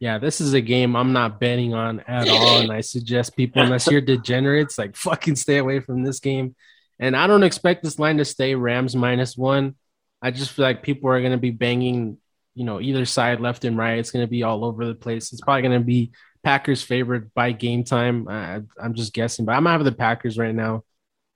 [0.00, 2.60] yeah, this is a game I'm not betting on at all.
[2.60, 6.54] And I suggest people, unless you're degenerates, like fucking stay away from this game.
[7.00, 9.76] And I don't expect this line to stay Rams minus one.
[10.20, 12.18] I just feel like people are going to be banging,
[12.54, 13.98] you know, either side, left and right.
[13.98, 15.32] It's going to be all over the place.
[15.32, 18.28] It's probably going to be Packers favored by game time.
[18.28, 20.84] I, am just guessing, but I'm gonna have the Packers right now.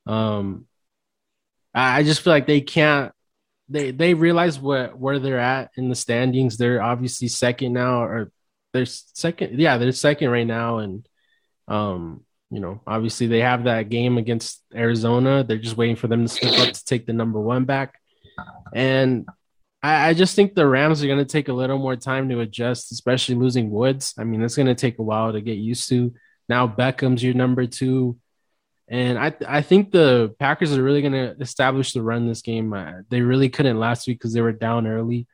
[0.06, 0.66] Um,
[1.74, 3.12] I just feel like they can't.
[3.68, 6.56] They they realize what where they're at in the standings.
[6.56, 8.30] They're obviously second now, or
[8.72, 9.58] they're second.
[9.58, 11.06] Yeah, they're second right now, and
[11.68, 15.44] um, you know, obviously they have that game against Arizona.
[15.44, 18.00] They're just waiting for them to slip up to take the number one back,
[18.74, 19.26] and
[19.82, 22.40] I, I just think the Rams are going to take a little more time to
[22.40, 24.14] adjust, especially losing Woods.
[24.18, 26.14] I mean, it's going to take a while to get used to.
[26.48, 28.18] Now Beckham's your number two.
[28.88, 32.72] And I I think the Packers are really going to establish the run this game.
[32.72, 35.26] Uh, they really couldn't last week because they were down early.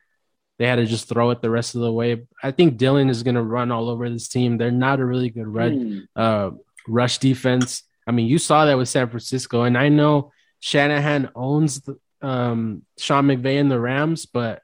[0.59, 2.27] They had to just throw it the rest of the way.
[2.43, 4.57] I think Dillon is going to run all over this team.
[4.57, 6.05] They're not a really good red, mm.
[6.17, 6.51] uh,
[6.85, 7.83] rush defense.
[8.05, 12.83] I mean, you saw that with San Francisco, and I know Shanahan owns the, um,
[12.97, 14.61] Sean McVay and the Rams, but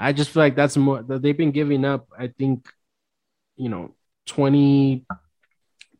[0.00, 2.08] I just feel like that's more that they've been giving up.
[2.18, 2.68] I think,
[3.56, 3.94] you know,
[4.26, 5.06] 20,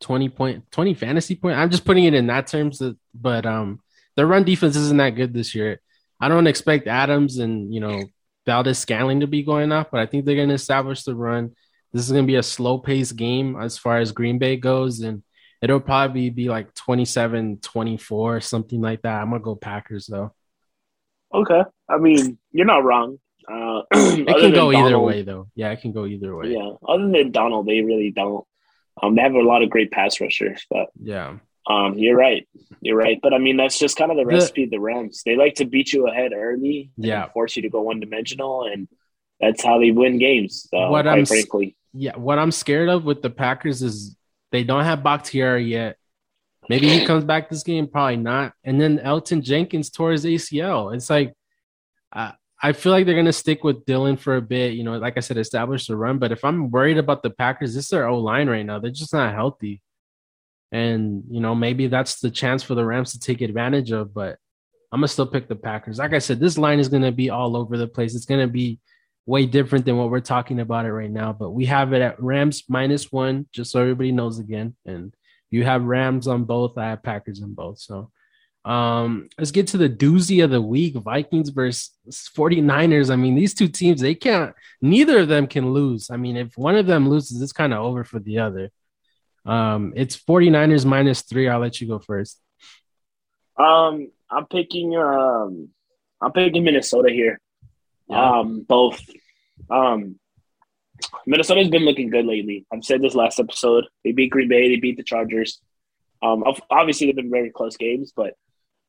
[0.01, 1.57] 20 point, 20 fantasy point.
[1.57, 2.83] I'm just putting it in that terms,
[3.15, 3.81] but um,
[4.17, 5.81] the run defense isn't that good this year.
[6.21, 8.03] I don't expect Adams and, you know,
[8.51, 11.55] Valdes-Scantling to be going off, but I think they're going to establish the run.
[11.93, 14.99] This is going to be a slow paced game as far as Green Bay goes.
[15.01, 15.23] And
[15.63, 19.23] it'll probably be like 27 24, something like that.
[19.23, 20.35] I'm going to go Packers though.
[21.33, 23.19] Okay, I mean you're not wrong.
[23.49, 25.47] Uh, it can go either way, though.
[25.55, 26.49] Yeah, it can go either way.
[26.49, 28.45] Yeah, other than Donald, they really don't.
[29.01, 32.49] Um, they have a lot of great pass rushers, but yeah, um, you're right.
[32.81, 33.19] You're right.
[33.23, 35.23] But I mean, that's just kind of the recipe of the Rams.
[35.25, 38.89] They like to beat you ahead early, yeah, force you to go one dimensional, and
[39.41, 40.69] that's how they win games.
[40.73, 44.17] Uh, what I'm frankly, yeah, what I'm scared of with the Packers is
[44.53, 45.97] they don't have Bakhtiari yet.
[46.69, 48.53] Maybe he comes back this game, probably not.
[48.65, 50.95] And then Elgton Jenkins tore his ACL.
[50.95, 51.35] It's like
[52.13, 54.75] I, I feel like they're gonna stick with Dillon for a bit.
[54.75, 56.19] You know, like I said, establish the run.
[56.19, 58.79] But if I'm worried about the Packers, this is their O line right now.
[58.79, 59.83] They're just not healthy.
[60.73, 64.15] And you know, maybe that's the chance for the Rams to take advantage of.
[64.15, 64.39] But
[64.93, 65.99] I'm gonna still pick the Packers.
[65.99, 68.15] Like I said, this line is gonna be all over the place.
[68.15, 68.79] It's gonna be
[69.27, 71.33] way different than what we're talking about it right now.
[71.33, 74.77] But we have it at Rams minus one, just so everybody knows again.
[74.87, 75.15] And
[75.51, 76.79] you have Rams on both.
[76.79, 77.79] I have Packers on both.
[77.79, 78.11] So
[78.65, 81.93] um, let's get to the doozy of the week Vikings versus
[82.37, 83.11] 49ers.
[83.11, 86.11] I mean, these two teams, they can't, neither of them can lose.
[86.11, 88.71] I mean, if one of them loses, it's kind of over for the other.
[89.47, 91.49] Um, it's 49ers minus three.
[91.49, 92.41] I'll let you go first.
[93.57, 95.69] Um, I'm picking um
[96.21, 97.41] I'm picking Minnesota here.
[98.09, 98.41] Yeah.
[98.41, 99.01] Um, both.
[99.71, 100.19] Um,
[101.27, 102.67] Minnesota's been looking good lately.
[102.73, 103.87] I've said this last episode.
[104.05, 104.69] They beat Green Bay.
[104.69, 105.61] They beat the Chargers.
[106.23, 108.35] Um, obviously, they've been very close games, but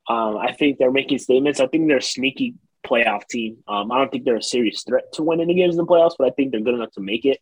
[0.09, 1.61] um, I think they're making statements.
[1.61, 3.57] I think they're a sneaky playoff team.
[3.67, 6.15] Um, I don't think they're a serious threat to win any games in the playoffs,
[6.17, 7.39] but I think they're good enough to make it.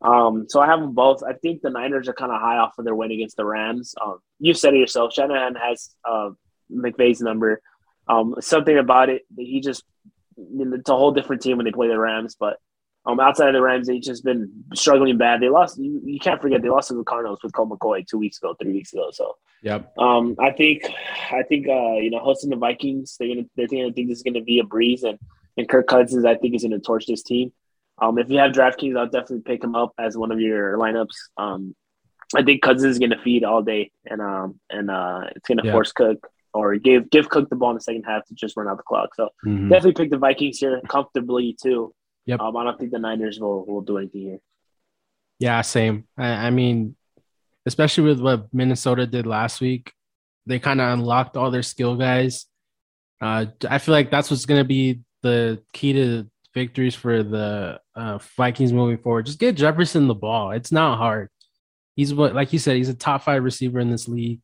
[0.00, 1.22] Um, so I have them both.
[1.22, 3.94] I think the Niners are kind of high off of their win against the Rams.
[4.00, 5.12] Um, you said it yourself.
[5.12, 6.30] Shanahan has uh,
[6.72, 7.60] McVay's number.
[8.06, 9.84] Um, something about it that he just
[10.36, 12.58] it's a whole different team when they play the Rams, but
[13.06, 15.40] um, outside of the Rams, they've just been struggling bad.
[15.40, 15.78] They lost.
[15.78, 18.54] You, you can't forget they lost to the Cardinals with Colt McCoy two weeks ago,
[18.60, 19.10] three weeks ago.
[19.12, 19.92] So, yep.
[19.98, 20.82] Um, I think,
[21.32, 24.22] I think, uh, you know, hosting the Vikings, they're gonna, they're gonna think this is
[24.22, 25.18] gonna be a breeze, and
[25.56, 27.52] and Kirk Cousins, I think, is gonna torch this team.
[28.00, 31.14] Um, if you have DraftKings, I'll definitely pick him up as one of your lineups.
[31.36, 31.74] Um,
[32.36, 35.92] I think Cousins is gonna feed all day, and um, and uh, it's gonna force
[35.92, 38.76] Cook or give give Cook the ball in the second half to just run out
[38.76, 39.14] the clock.
[39.14, 39.68] So mm-hmm.
[39.68, 41.94] definitely pick the Vikings here comfortably too.
[42.26, 42.40] Yep.
[42.40, 44.38] Um, I don't think the Niners will will do anything here.
[45.38, 46.04] Yeah, same.
[46.16, 46.96] I, I mean,
[47.64, 49.92] especially with what Minnesota did last week,
[50.46, 52.46] they kind of unlocked all their skill guys.
[53.20, 57.80] Uh, I feel like that's what's going to be the key to victories for the
[57.94, 59.26] uh, Vikings moving forward.
[59.26, 60.52] Just get Jefferson the ball.
[60.52, 61.28] It's not hard.
[61.94, 64.40] He's what, like you said, he's a top five receiver in this league.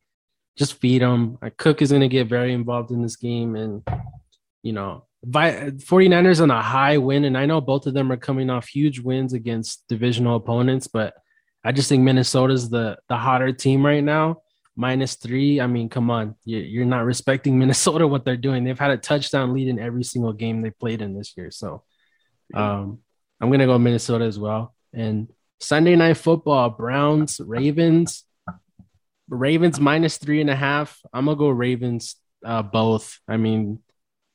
[0.57, 1.37] Just feed him.
[1.57, 3.83] Cook is going to get very involved in this game, and
[4.63, 8.49] you know 49ers on a high win, and I know both of them are coming
[8.49, 11.13] off huge wins against divisional opponents, but
[11.63, 14.41] I just think Minnesota's the the hotter team right now.
[14.77, 15.61] Minus three.
[15.61, 18.63] I mean, come on, you're not respecting Minnesota what they're doing.
[18.63, 21.49] They've had a touchdown lead in every single game they played in this year.
[21.49, 21.83] So,
[22.53, 22.99] um,
[23.39, 24.73] I'm gonna go Minnesota as well.
[24.93, 25.29] And
[25.59, 28.23] Sunday night football, Browns, Ravens.
[29.27, 30.99] Ravens minus three and a half.
[31.11, 32.15] I'm gonna go Ravens
[32.45, 33.19] uh, both.
[33.27, 33.79] I mean,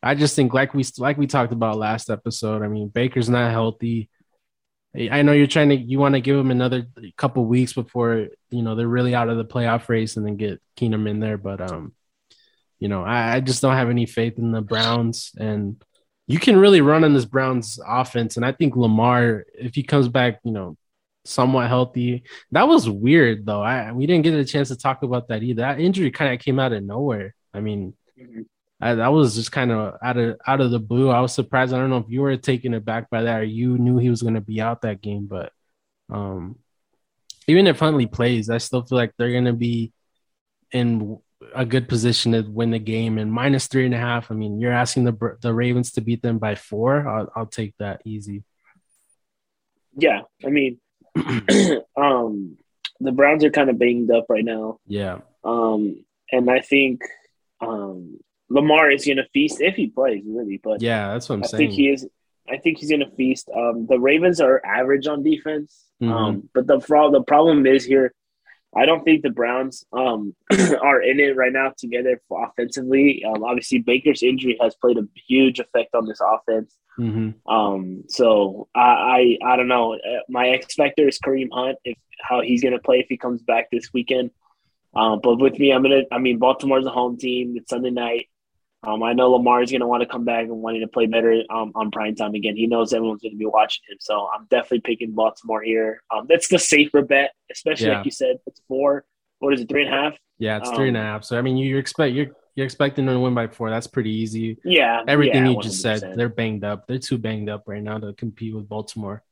[0.02, 2.62] I just think like we like we talked about last episode.
[2.62, 4.11] I mean, Baker's not healthy.
[4.96, 6.86] I know you're trying to you want to give him another
[7.16, 10.61] couple weeks before you know they're really out of the playoff race and then get
[10.76, 11.94] Keenum in there, but um,
[12.80, 15.32] you know, I, I just don't have any faith in the Browns.
[15.38, 15.80] And
[16.30, 18.36] you can really run on this Browns offense.
[18.36, 20.76] And I think Lamar, if he comes back, you know,
[21.24, 22.22] somewhat healthy,
[22.52, 23.62] that was weird though.
[23.62, 25.62] I we didn't get a chance to talk about that either.
[25.62, 27.34] That injury kind of came out of nowhere.
[27.52, 27.94] I mean.
[28.82, 31.10] I, that was just kind of out of out of the blue.
[31.10, 31.74] I was surprised.
[31.74, 34.22] I don't know if you were taken aback by that or you knew he was
[34.22, 35.52] going to be out that game, but
[36.08, 36.58] um,
[37.46, 39.92] even if Huntley plays, I still feel like they're going to be
[40.72, 41.18] in
[41.55, 43.18] a good position to win the game.
[43.18, 44.30] And minus three and a half.
[44.30, 47.09] I mean, you're asking the the Ravens to beat them by four.
[47.09, 48.45] I'll, I'll take that easy.
[49.97, 50.80] Yeah, I mean,
[51.97, 52.57] um,
[53.01, 54.78] the Browns are kind of banged up right now.
[54.86, 55.20] Yeah.
[55.45, 57.03] Um, and I think
[57.61, 58.18] um
[58.51, 60.61] Lamar is going to feast if he plays, really.
[60.62, 61.62] But yeah, that's what I'm I saying.
[61.62, 62.07] I think he is.
[62.49, 63.49] I think he's going to feast.
[63.55, 66.12] Um, the Ravens are average on defense, mm-hmm.
[66.12, 68.12] um, but the the problem is here.
[68.76, 70.34] I don't think the Browns um,
[70.82, 73.24] are in it right now together offensively.
[73.24, 76.76] Um, obviously, Baker's injury has played a huge effect on this offense.
[76.98, 77.52] Mm-hmm.
[77.52, 79.94] Um, so I, I, I don't know.
[79.94, 81.78] Uh, my expecter is Kareem Hunt.
[81.84, 84.30] If how he's going to play if he comes back this weekend.
[84.94, 86.02] Um, but with me, I'm gonna.
[86.10, 87.54] I mean, Baltimore's a home team.
[87.56, 88.28] It's Sunday night.
[88.82, 91.06] Um, I know Lamar is going to want to come back and wanting to play
[91.06, 92.56] better um, on prime time again.
[92.56, 96.02] He knows everyone's going to be watching him, so I'm definitely picking Baltimore here.
[96.10, 97.98] Um, that's the safer bet, especially yeah.
[97.98, 98.36] like you said.
[98.46, 99.04] It's four.
[99.40, 99.68] What is it?
[99.68, 100.14] Three and a half.
[100.38, 101.24] Yeah, it's three and a um, half.
[101.24, 103.68] So I mean, you expect you're you're expecting them to win by four.
[103.68, 104.58] That's pretty easy.
[104.64, 106.14] Yeah, everything yeah, you just said.
[106.16, 106.86] They're banged up.
[106.86, 109.22] They're too banged up right now to compete with Baltimore.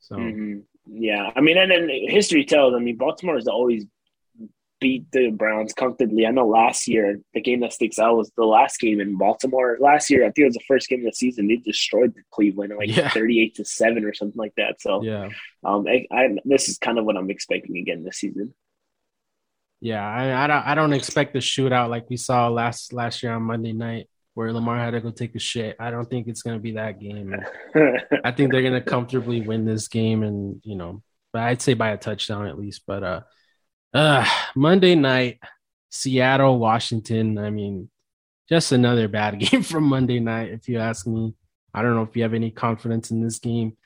[0.00, 0.60] So mm-hmm.
[0.86, 2.74] yeah, I mean, and then history tells.
[2.74, 3.86] I mean, Baltimore is always
[4.80, 6.26] beat the Browns comfortably.
[6.26, 9.76] I know last year the game that sticks out was the last game in Baltimore.
[9.80, 11.48] Last year, I think it was the first game of the season.
[11.48, 13.10] They destroyed the Cleveland like yeah.
[13.10, 14.80] thirty-eight to seven or something like that.
[14.80, 15.28] So yeah,
[15.64, 18.54] um, I, I, this is kind of what I'm expecting again this season.
[19.80, 23.32] Yeah, I, I don't I don't expect the shootout like we saw last last year
[23.32, 25.76] on Monday night where Lamar had to go take a shit.
[25.80, 27.34] I don't think it's gonna be that game.
[28.24, 31.02] I think they're gonna comfortably win this game, and you know,
[31.32, 32.82] but I'd say by a touchdown at least.
[32.86, 33.20] But uh,
[33.94, 35.40] uh, Monday night,
[35.90, 37.38] Seattle, Washington.
[37.38, 37.90] I mean,
[38.48, 41.34] just another bad game from Monday night, if you ask me.
[41.72, 43.76] I don't know if you have any confidence in this game,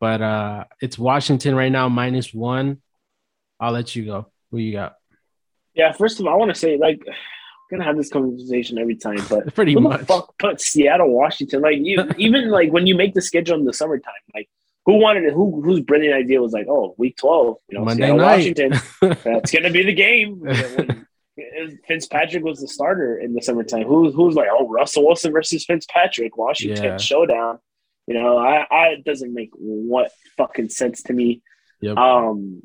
[0.00, 2.80] but uh, it's Washington right now, minus one.
[3.60, 4.30] I'll let you go.
[4.50, 4.96] Who you got?
[5.74, 8.96] Yeah, first of all, I want to say, like, I'm gonna have this conversation every
[8.96, 10.00] time, but pretty who much.
[10.00, 11.60] The fuck put Seattle, Washington?
[11.60, 14.48] Like, you even like when you make the schedule in the summertime, like
[14.88, 15.34] who wanted it?
[15.34, 18.24] Who whose brilliant idea was like, oh, week twelve, you know, Monday Seattle.
[18.24, 18.72] Washington,
[19.22, 20.40] that's gonna be the game.
[20.40, 21.06] When
[21.86, 23.84] Fitzpatrick was the starter in the summertime.
[23.84, 26.96] Who who's like, oh, Russell Wilson versus Fitzpatrick, Washington Yeah.
[26.96, 27.58] showdown.
[28.06, 31.42] You know, I, I it doesn't make what fucking sense to me.
[31.82, 31.96] Yep.
[31.98, 32.62] Um,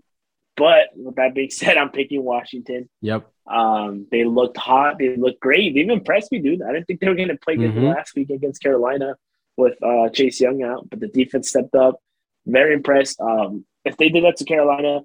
[0.56, 2.90] but with that being said, I'm picking Washington.
[3.02, 3.30] Yep.
[3.46, 4.98] Um, they looked hot.
[5.00, 5.76] They looked great.
[5.76, 6.62] They've impressed me, dude.
[6.62, 7.94] I didn't think they were going to play good Mhm.
[7.94, 9.18] last week against Carolina
[9.58, 12.00] with uh, Chase Young out, but the defense stepped up.
[12.46, 13.20] Very impressed.
[13.20, 15.02] Um, if they did that to Carolina,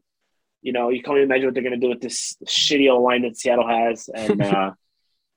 [0.62, 3.02] you know, you can only imagine what they're going to do with this shitty old
[3.02, 4.08] line that Seattle has.
[4.12, 4.72] And uh,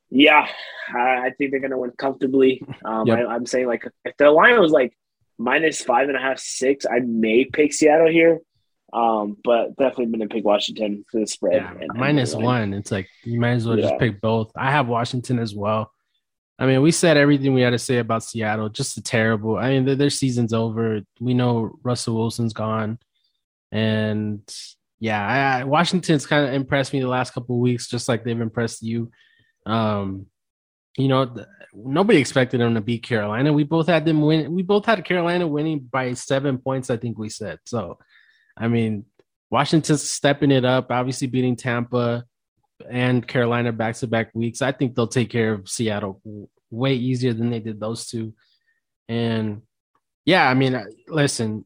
[0.09, 0.47] yeah,
[0.93, 2.61] I, think they're going to win comfortably.
[2.83, 3.19] Um, Yep.
[3.19, 4.93] I, I'm saying like if the line was like
[5.37, 8.39] minus five and a half, six, I may pick Seattle here.
[8.93, 11.53] Um, but definitely going to pick Washington for the spread.
[11.61, 12.43] Yeah, and- and minus line.
[12.43, 12.73] one.
[12.73, 13.89] It's like you might as well Yeah.
[13.89, 14.51] just pick both.
[14.55, 15.91] I have Washington as well.
[16.61, 18.69] I mean, we said everything we had to say about Seattle.
[18.69, 19.57] Just a terrible.
[19.57, 21.01] I mean, their, their season's over.
[21.19, 22.99] We know Russell Wilson's gone,
[23.71, 24.41] and
[24.99, 28.23] yeah, I, I, Washington's kind of impressed me the last couple of weeks, just like
[28.23, 29.09] they've impressed you.
[29.65, 30.27] Um,
[30.99, 31.35] you know,
[31.73, 33.51] nobody expected them to beat Carolina.
[33.51, 34.53] We both had them win.
[34.53, 36.91] We both had Carolina winning by seven points.
[36.91, 37.97] I think we said so.
[38.55, 39.05] I mean,
[39.49, 42.25] Washington's stepping it up, obviously beating Tampa
[42.89, 44.61] and Carolina back to back weeks.
[44.61, 46.21] I think they'll take care of Seattle
[46.69, 48.33] way easier than they did those two.
[49.07, 49.61] And
[50.25, 51.65] yeah, I mean, listen,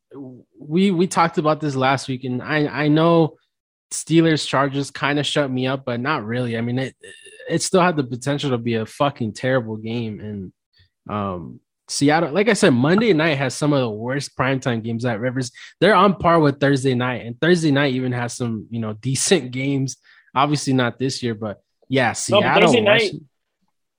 [0.59, 3.38] we we talked about this last week, and I I know
[3.91, 6.57] Steelers Chargers kind of shut me up, but not really.
[6.57, 6.95] I mean, it
[7.49, 10.53] it still had the potential to be a fucking terrible game, and
[11.09, 15.20] um, Seattle, like I said, Monday night has some of the worst primetime games at
[15.20, 15.51] Rivers.
[15.80, 19.51] They're on par with Thursday night, and Thursday night even has some, you know, decent
[19.51, 19.97] games.
[20.36, 22.41] Obviously not this year, but yeah, No, Seattle.
[22.53, 23.11] but Thursday night-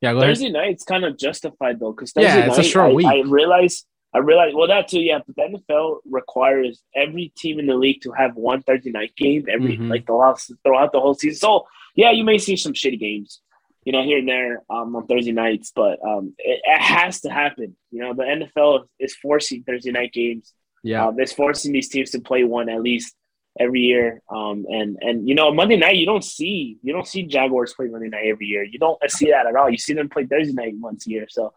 [0.02, 0.12] yeah.
[0.12, 3.06] Thursday night's kind of justified though, because Yeah, it's a short I, week.
[3.06, 3.84] I realize,
[4.14, 5.20] I realize, well, that too, yeah.
[5.26, 9.46] But the NFL requires every team in the league to have one Thursday night game
[9.50, 9.88] every Mhm.
[9.88, 11.38] like throughout throughout the whole season.
[11.38, 13.40] So yeah, you may see some shitty games,
[13.84, 17.30] you know, here and there um, on Thursday nights, but um, it, it has to
[17.30, 17.74] happen.
[17.90, 20.52] You know, the NFL is forcing Thursday night games.
[20.82, 23.14] Yeah, Um, it's forcing these teams to play one at least
[23.58, 24.22] every year.
[24.28, 27.86] Um, and and you know Monday night you don't see you don't see Jaguars play
[27.88, 28.62] Monday night every year.
[28.64, 29.70] You don't see that at all.
[29.70, 31.26] You see them play Thursday night once a year.
[31.28, 31.52] So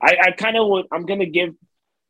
[0.00, 1.54] I, I kind of would I'm gonna give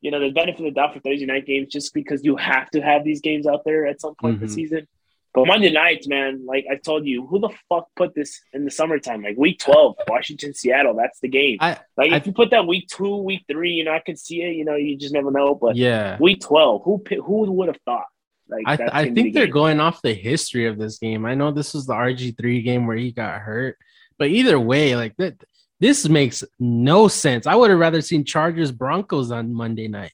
[0.01, 2.69] you know the benefit of the doubt for Thursday night games just because you have
[2.71, 4.45] to have these games out there at some point mm-hmm.
[4.45, 4.87] this season.
[5.33, 8.71] But Monday nights, man, like I told you, who the fuck put this in the
[8.71, 9.23] summertime?
[9.23, 11.57] Like week twelve, Washington, Seattle, that's the game.
[11.59, 14.19] I, like I, if you put that week two, week three, you know, I could
[14.19, 14.55] see it.
[14.55, 15.55] You know, you just never know.
[15.55, 18.05] But yeah, week twelve, who who would have thought?
[18.49, 19.53] Like I, I think they're game.
[19.53, 21.25] going off the history of this game.
[21.25, 23.77] I know this was the RG three game where he got hurt,
[24.17, 25.43] but either way, like that,
[25.79, 27.47] this makes no sense.
[27.47, 30.13] I would have rather seen Chargers Broncos on Monday night,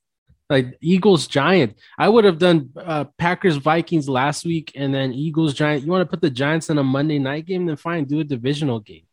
[0.50, 1.82] like Eagles Giants.
[1.98, 5.86] I would have done uh, Packers Vikings last week, and then Eagles Giants.
[5.86, 7.66] You want to put the Giants in a Monday night game?
[7.66, 9.04] Then fine, do a divisional game.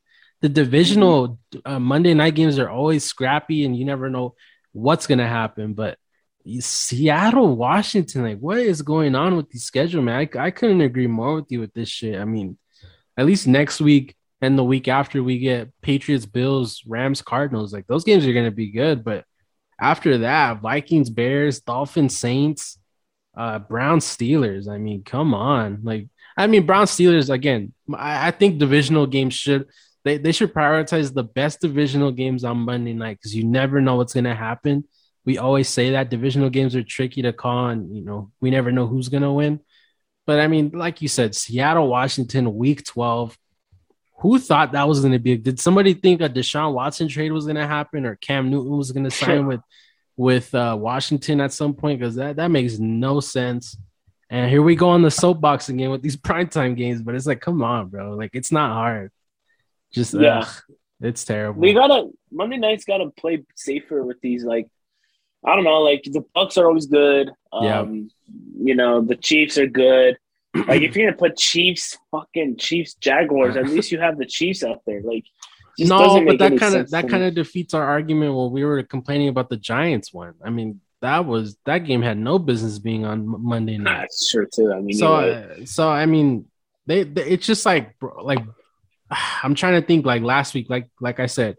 [0.41, 4.35] The divisional uh, Monday night games are always scrappy, and you never know
[4.73, 5.75] what's gonna happen.
[5.75, 5.99] But
[6.61, 10.29] Seattle, Washington, like what is going on with the schedule, man?
[10.35, 12.21] I, I couldn't agree more with you with this shit.
[12.21, 12.57] I mean,
[13.17, 17.87] at least next week and the week after we get Patriots, Bills, Rams, Cardinals, like
[17.87, 19.03] those games are gonna be good.
[19.03, 19.25] But
[19.81, 22.79] after that, Vikings, Bears, Dolphins, Saints,
[23.37, 24.69] uh, Brown, Steelers.
[24.69, 25.81] I mean, come on.
[25.83, 27.73] Like, I mean, Brown Steelers again.
[27.93, 29.67] I, I think divisional games should
[30.05, 33.97] they, they should prioritize the best divisional games on Monday night because you never know
[33.97, 34.85] what's gonna happen
[35.27, 38.73] we always say that divisional games are tricky to call, and you know we never
[38.73, 39.61] know who's gonna win.
[40.25, 43.37] But I mean, like you said, Seattle, Washington, Week Twelve.
[44.21, 45.37] Who thought that was going to be?
[45.37, 48.91] Did somebody think a Deshaun Watson trade was going to happen, or Cam Newton was
[48.91, 49.61] going to sign with
[50.17, 52.01] with uh, Washington at some point?
[52.01, 53.77] Because that that makes no sense.
[54.31, 57.03] And here we go on the soapbox again with these primetime games.
[57.03, 58.15] But it's like, come on, bro.
[58.15, 59.13] Like it's not hard.
[59.93, 60.63] Just yeah, ugh,
[61.03, 61.61] it's terrible.
[61.61, 64.69] We gotta Monday nights gotta play safer with these like
[65.45, 67.31] I don't know, like the Bucs are always good.
[67.53, 67.85] Um, yeah.
[68.59, 70.17] You know, the Chiefs are good.
[70.67, 74.65] Like if you're gonna put Chiefs, fucking Chiefs, Jaguars, at least you have the Chiefs
[74.65, 75.03] out there.
[75.03, 75.25] Like,
[75.79, 79.29] no, but that kind of that kind of defeats our argument when we were complaining
[79.29, 80.33] about the Giants one.
[80.43, 84.01] I mean, that was that game had no business being on Monday night.
[84.01, 84.73] That's true too.
[84.73, 86.47] I mean, so uh, so I mean,
[86.87, 88.41] they, they it's just like like
[89.43, 91.57] I'm trying to think like last week, like like I said,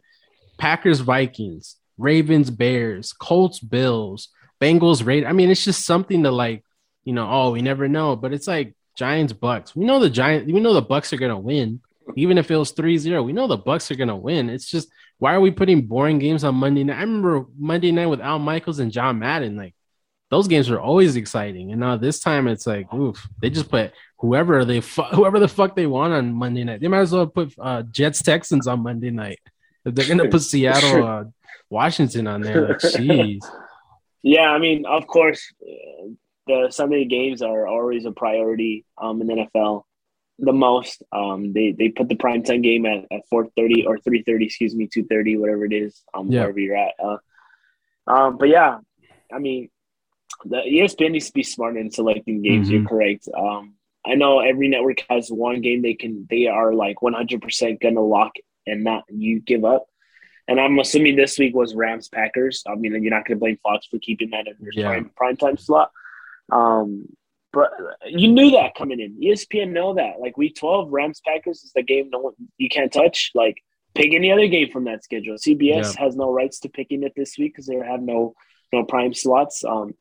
[0.57, 1.75] Packers Vikings.
[1.97, 4.29] Ravens, Bears, Colts, Bills,
[4.61, 5.29] Bengals, Raiders.
[5.29, 6.63] I mean, it's just something to like,
[7.03, 8.15] you know, oh, we never know.
[8.15, 9.75] But it's like Giants, Bucs.
[9.75, 11.81] We know the Giants, we know the Bucs are gonna win.
[12.15, 14.49] Even if it was 3-0, we know the Bucs are gonna win.
[14.49, 14.89] It's just
[15.19, 16.97] why are we putting boring games on Monday night?
[16.97, 19.73] I remember Monday night with Al Michaels and John Madden, like
[20.29, 21.71] those games were always exciting.
[21.71, 25.47] And now this time it's like, oof, they just put whoever they fu- whoever the
[25.47, 26.81] fuck they want on Monday night.
[26.81, 29.39] They might as well put uh, Jets Texans on Monday night.
[29.85, 31.23] If they're gonna put Seattle uh,
[31.69, 32.69] Washington on there.
[32.69, 33.39] Like, jeez.
[34.23, 35.53] yeah, I mean, of course,
[36.47, 39.83] the Sunday games are always a priority um, in NFL.
[40.39, 43.97] The most, um, they they put the prime time game at, at four thirty or
[43.97, 46.41] three thirty, excuse me, two thirty, whatever it is, um, yeah.
[46.41, 46.93] wherever you're at.
[47.03, 47.17] Uh,
[48.05, 48.77] um, but yeah,
[49.33, 49.69] I mean,
[50.45, 52.67] the ESPN needs to be smart in selecting games.
[52.67, 52.75] Mm-hmm.
[52.75, 53.27] You're correct.
[53.35, 53.73] Um,
[54.05, 58.01] I know every network has one game they can they are like 100 percent gonna
[58.01, 58.33] lock
[58.65, 59.87] and not you give up.
[60.47, 62.63] And I'm assuming this week was Rams Packers.
[62.67, 64.87] I mean, you're not going to blame Fox for keeping that in your yeah.
[64.87, 65.91] prime, prime time slot.
[66.51, 67.07] Um,
[67.51, 67.71] but
[68.05, 69.19] you knew that coming in.
[69.21, 70.19] ESPN know that.
[70.19, 73.31] Like week 12, Rams Packers is the game no one you can't touch.
[73.33, 73.57] Like
[73.95, 75.35] pick any other game from that schedule.
[75.35, 76.03] CBS yeah.
[76.03, 78.33] has no rights to picking it this week because they have no
[78.71, 79.63] no prime slots.
[79.63, 79.93] Um,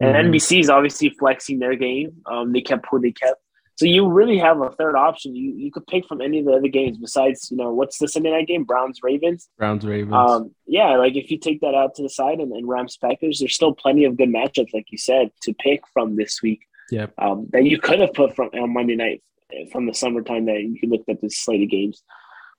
[0.00, 0.32] and mm-hmm.
[0.32, 2.22] NBC is obviously flexing their game.
[2.26, 3.40] Um, they kept who they kept.
[3.76, 5.36] So you really have a third option.
[5.36, 8.08] You you could pick from any of the other games besides, you know, what's the
[8.08, 8.64] Sunday night game?
[8.64, 9.48] Browns Ravens.
[9.58, 10.14] Browns Ravens.
[10.14, 13.38] Um, yeah, like if you take that out to the side and, and Rams Packers,
[13.38, 16.60] there's still plenty of good matchups, like you said, to pick from this week.
[16.90, 17.06] Yeah.
[17.18, 19.22] Um, that you could have put from on Monday night
[19.52, 22.02] eh, from the summertime that you could look at the slate of games.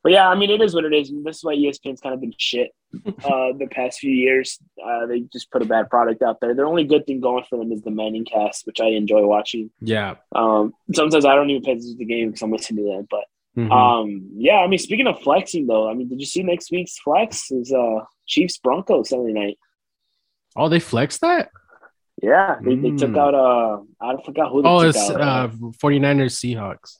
[0.04, 1.12] But yeah, I mean, it is what it is.
[1.24, 2.72] This is why ESPN's kind of been shit
[3.06, 4.60] uh, the past few years.
[4.84, 6.56] Uh, they just put a bad product out there.
[6.56, 9.72] Their only good thing going for them is the ManningCast, which I enjoy watching.
[9.82, 10.16] Yeah.
[10.34, 13.08] Um, sometimes I don't even pay attention to the game because I'm listening to them.
[13.10, 13.26] But
[13.58, 13.72] mm-hmm.
[13.72, 16.98] um, yeah, I mean, speaking of flexing though, I mean, did you see next week's
[16.98, 19.58] flex is uh, Chiefs Broncos Sunday night?
[20.56, 21.52] Oh, they flexed that.
[22.22, 22.82] Yeah, they, mm.
[22.82, 23.20] they took mm.
[23.20, 24.64] out uh, I forgot who.
[24.66, 26.98] oh, it's out, uh, 49ers Seahawks.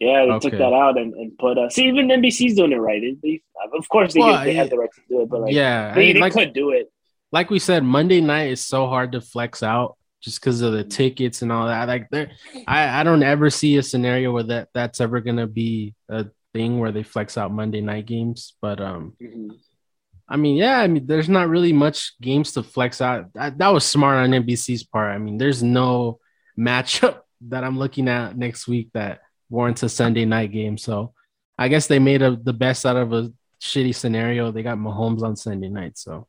[0.00, 0.50] Yeah, they okay.
[0.50, 1.58] took that out and, and put.
[1.58, 3.02] Uh, see, even NBC's doing it right.
[3.22, 3.42] They,
[3.76, 6.00] of course, they, well, they have the right to do it, but like, yeah, they,
[6.00, 6.92] I mean, they like, could do it.
[7.32, 10.84] Like we said, Monday night is so hard to flex out just because of the
[10.84, 11.88] tickets and all that.
[11.88, 12.30] Like, there,
[12.66, 16.78] I I don't ever see a scenario where that that's ever gonna be a thing
[16.78, 18.54] where they flex out Monday night games.
[18.60, 19.50] But um, mm-hmm.
[20.28, 23.32] I mean, yeah, I mean, there's not really much games to flex out.
[23.34, 25.14] That, that was smart on NBC's part.
[25.14, 26.20] I mean, there's no
[26.58, 29.20] matchup that I'm looking at next week that
[29.50, 30.78] warrants a Sunday night game.
[30.78, 31.12] So
[31.58, 34.50] I guess they made a, the best out of a shitty scenario.
[34.50, 35.98] They got Mahomes on Sunday night.
[35.98, 36.26] So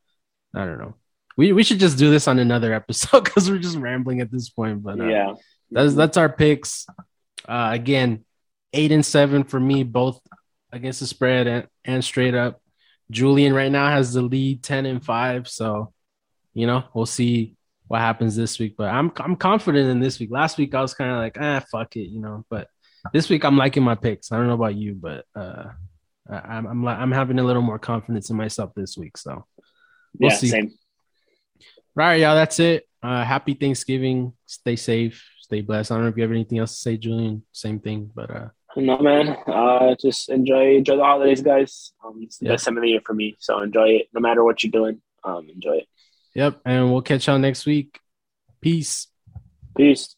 [0.56, 0.96] I don't know.
[1.38, 4.50] We we should just do this on another episode because we're just rambling at this
[4.50, 4.84] point.
[4.84, 5.34] But uh, yeah,
[5.72, 6.86] that's that's our picks.
[7.48, 8.26] Uh, again,
[8.74, 10.20] eight and seven for me, both
[10.72, 12.62] against the spread and, and straight up.
[13.12, 15.48] Julian right now has the lead, ten and five.
[15.48, 15.94] So,
[16.54, 17.56] you know, we'll see
[17.88, 18.76] what happens this week.
[18.78, 20.30] But I'm I'm confident in this week.
[20.32, 22.46] Last week I was kind of like, ah, fuck it, you know.
[22.50, 22.68] But
[23.14, 24.32] this week I'm liking my picks.
[24.32, 25.66] I don't know about you, but uh,
[26.30, 29.18] I'm I'm I'm having a little more confidence in myself this week.
[29.18, 29.46] So
[30.18, 30.48] we'll yeah, see.
[30.50, 30.72] Same.
[31.98, 32.36] All right, y'all.
[32.36, 32.88] That's it.
[33.02, 34.34] Uh, happy Thanksgiving.
[34.46, 35.26] Stay safe.
[35.42, 35.92] Stay blessed.
[35.92, 37.44] I don't know if you have anything else to say, Julian.
[37.52, 39.36] Same thing, but uh, no, man.
[39.48, 41.94] Uh, just enjoy enjoy the holidays, guys.
[42.06, 44.08] Um, it's the best time of the year for me, so enjoy it.
[44.14, 45.88] No matter what you're doing, um, enjoy it.
[46.36, 48.00] Yep, and we'll catch y'all next week.
[48.62, 49.08] Peace.
[49.76, 50.16] Peace.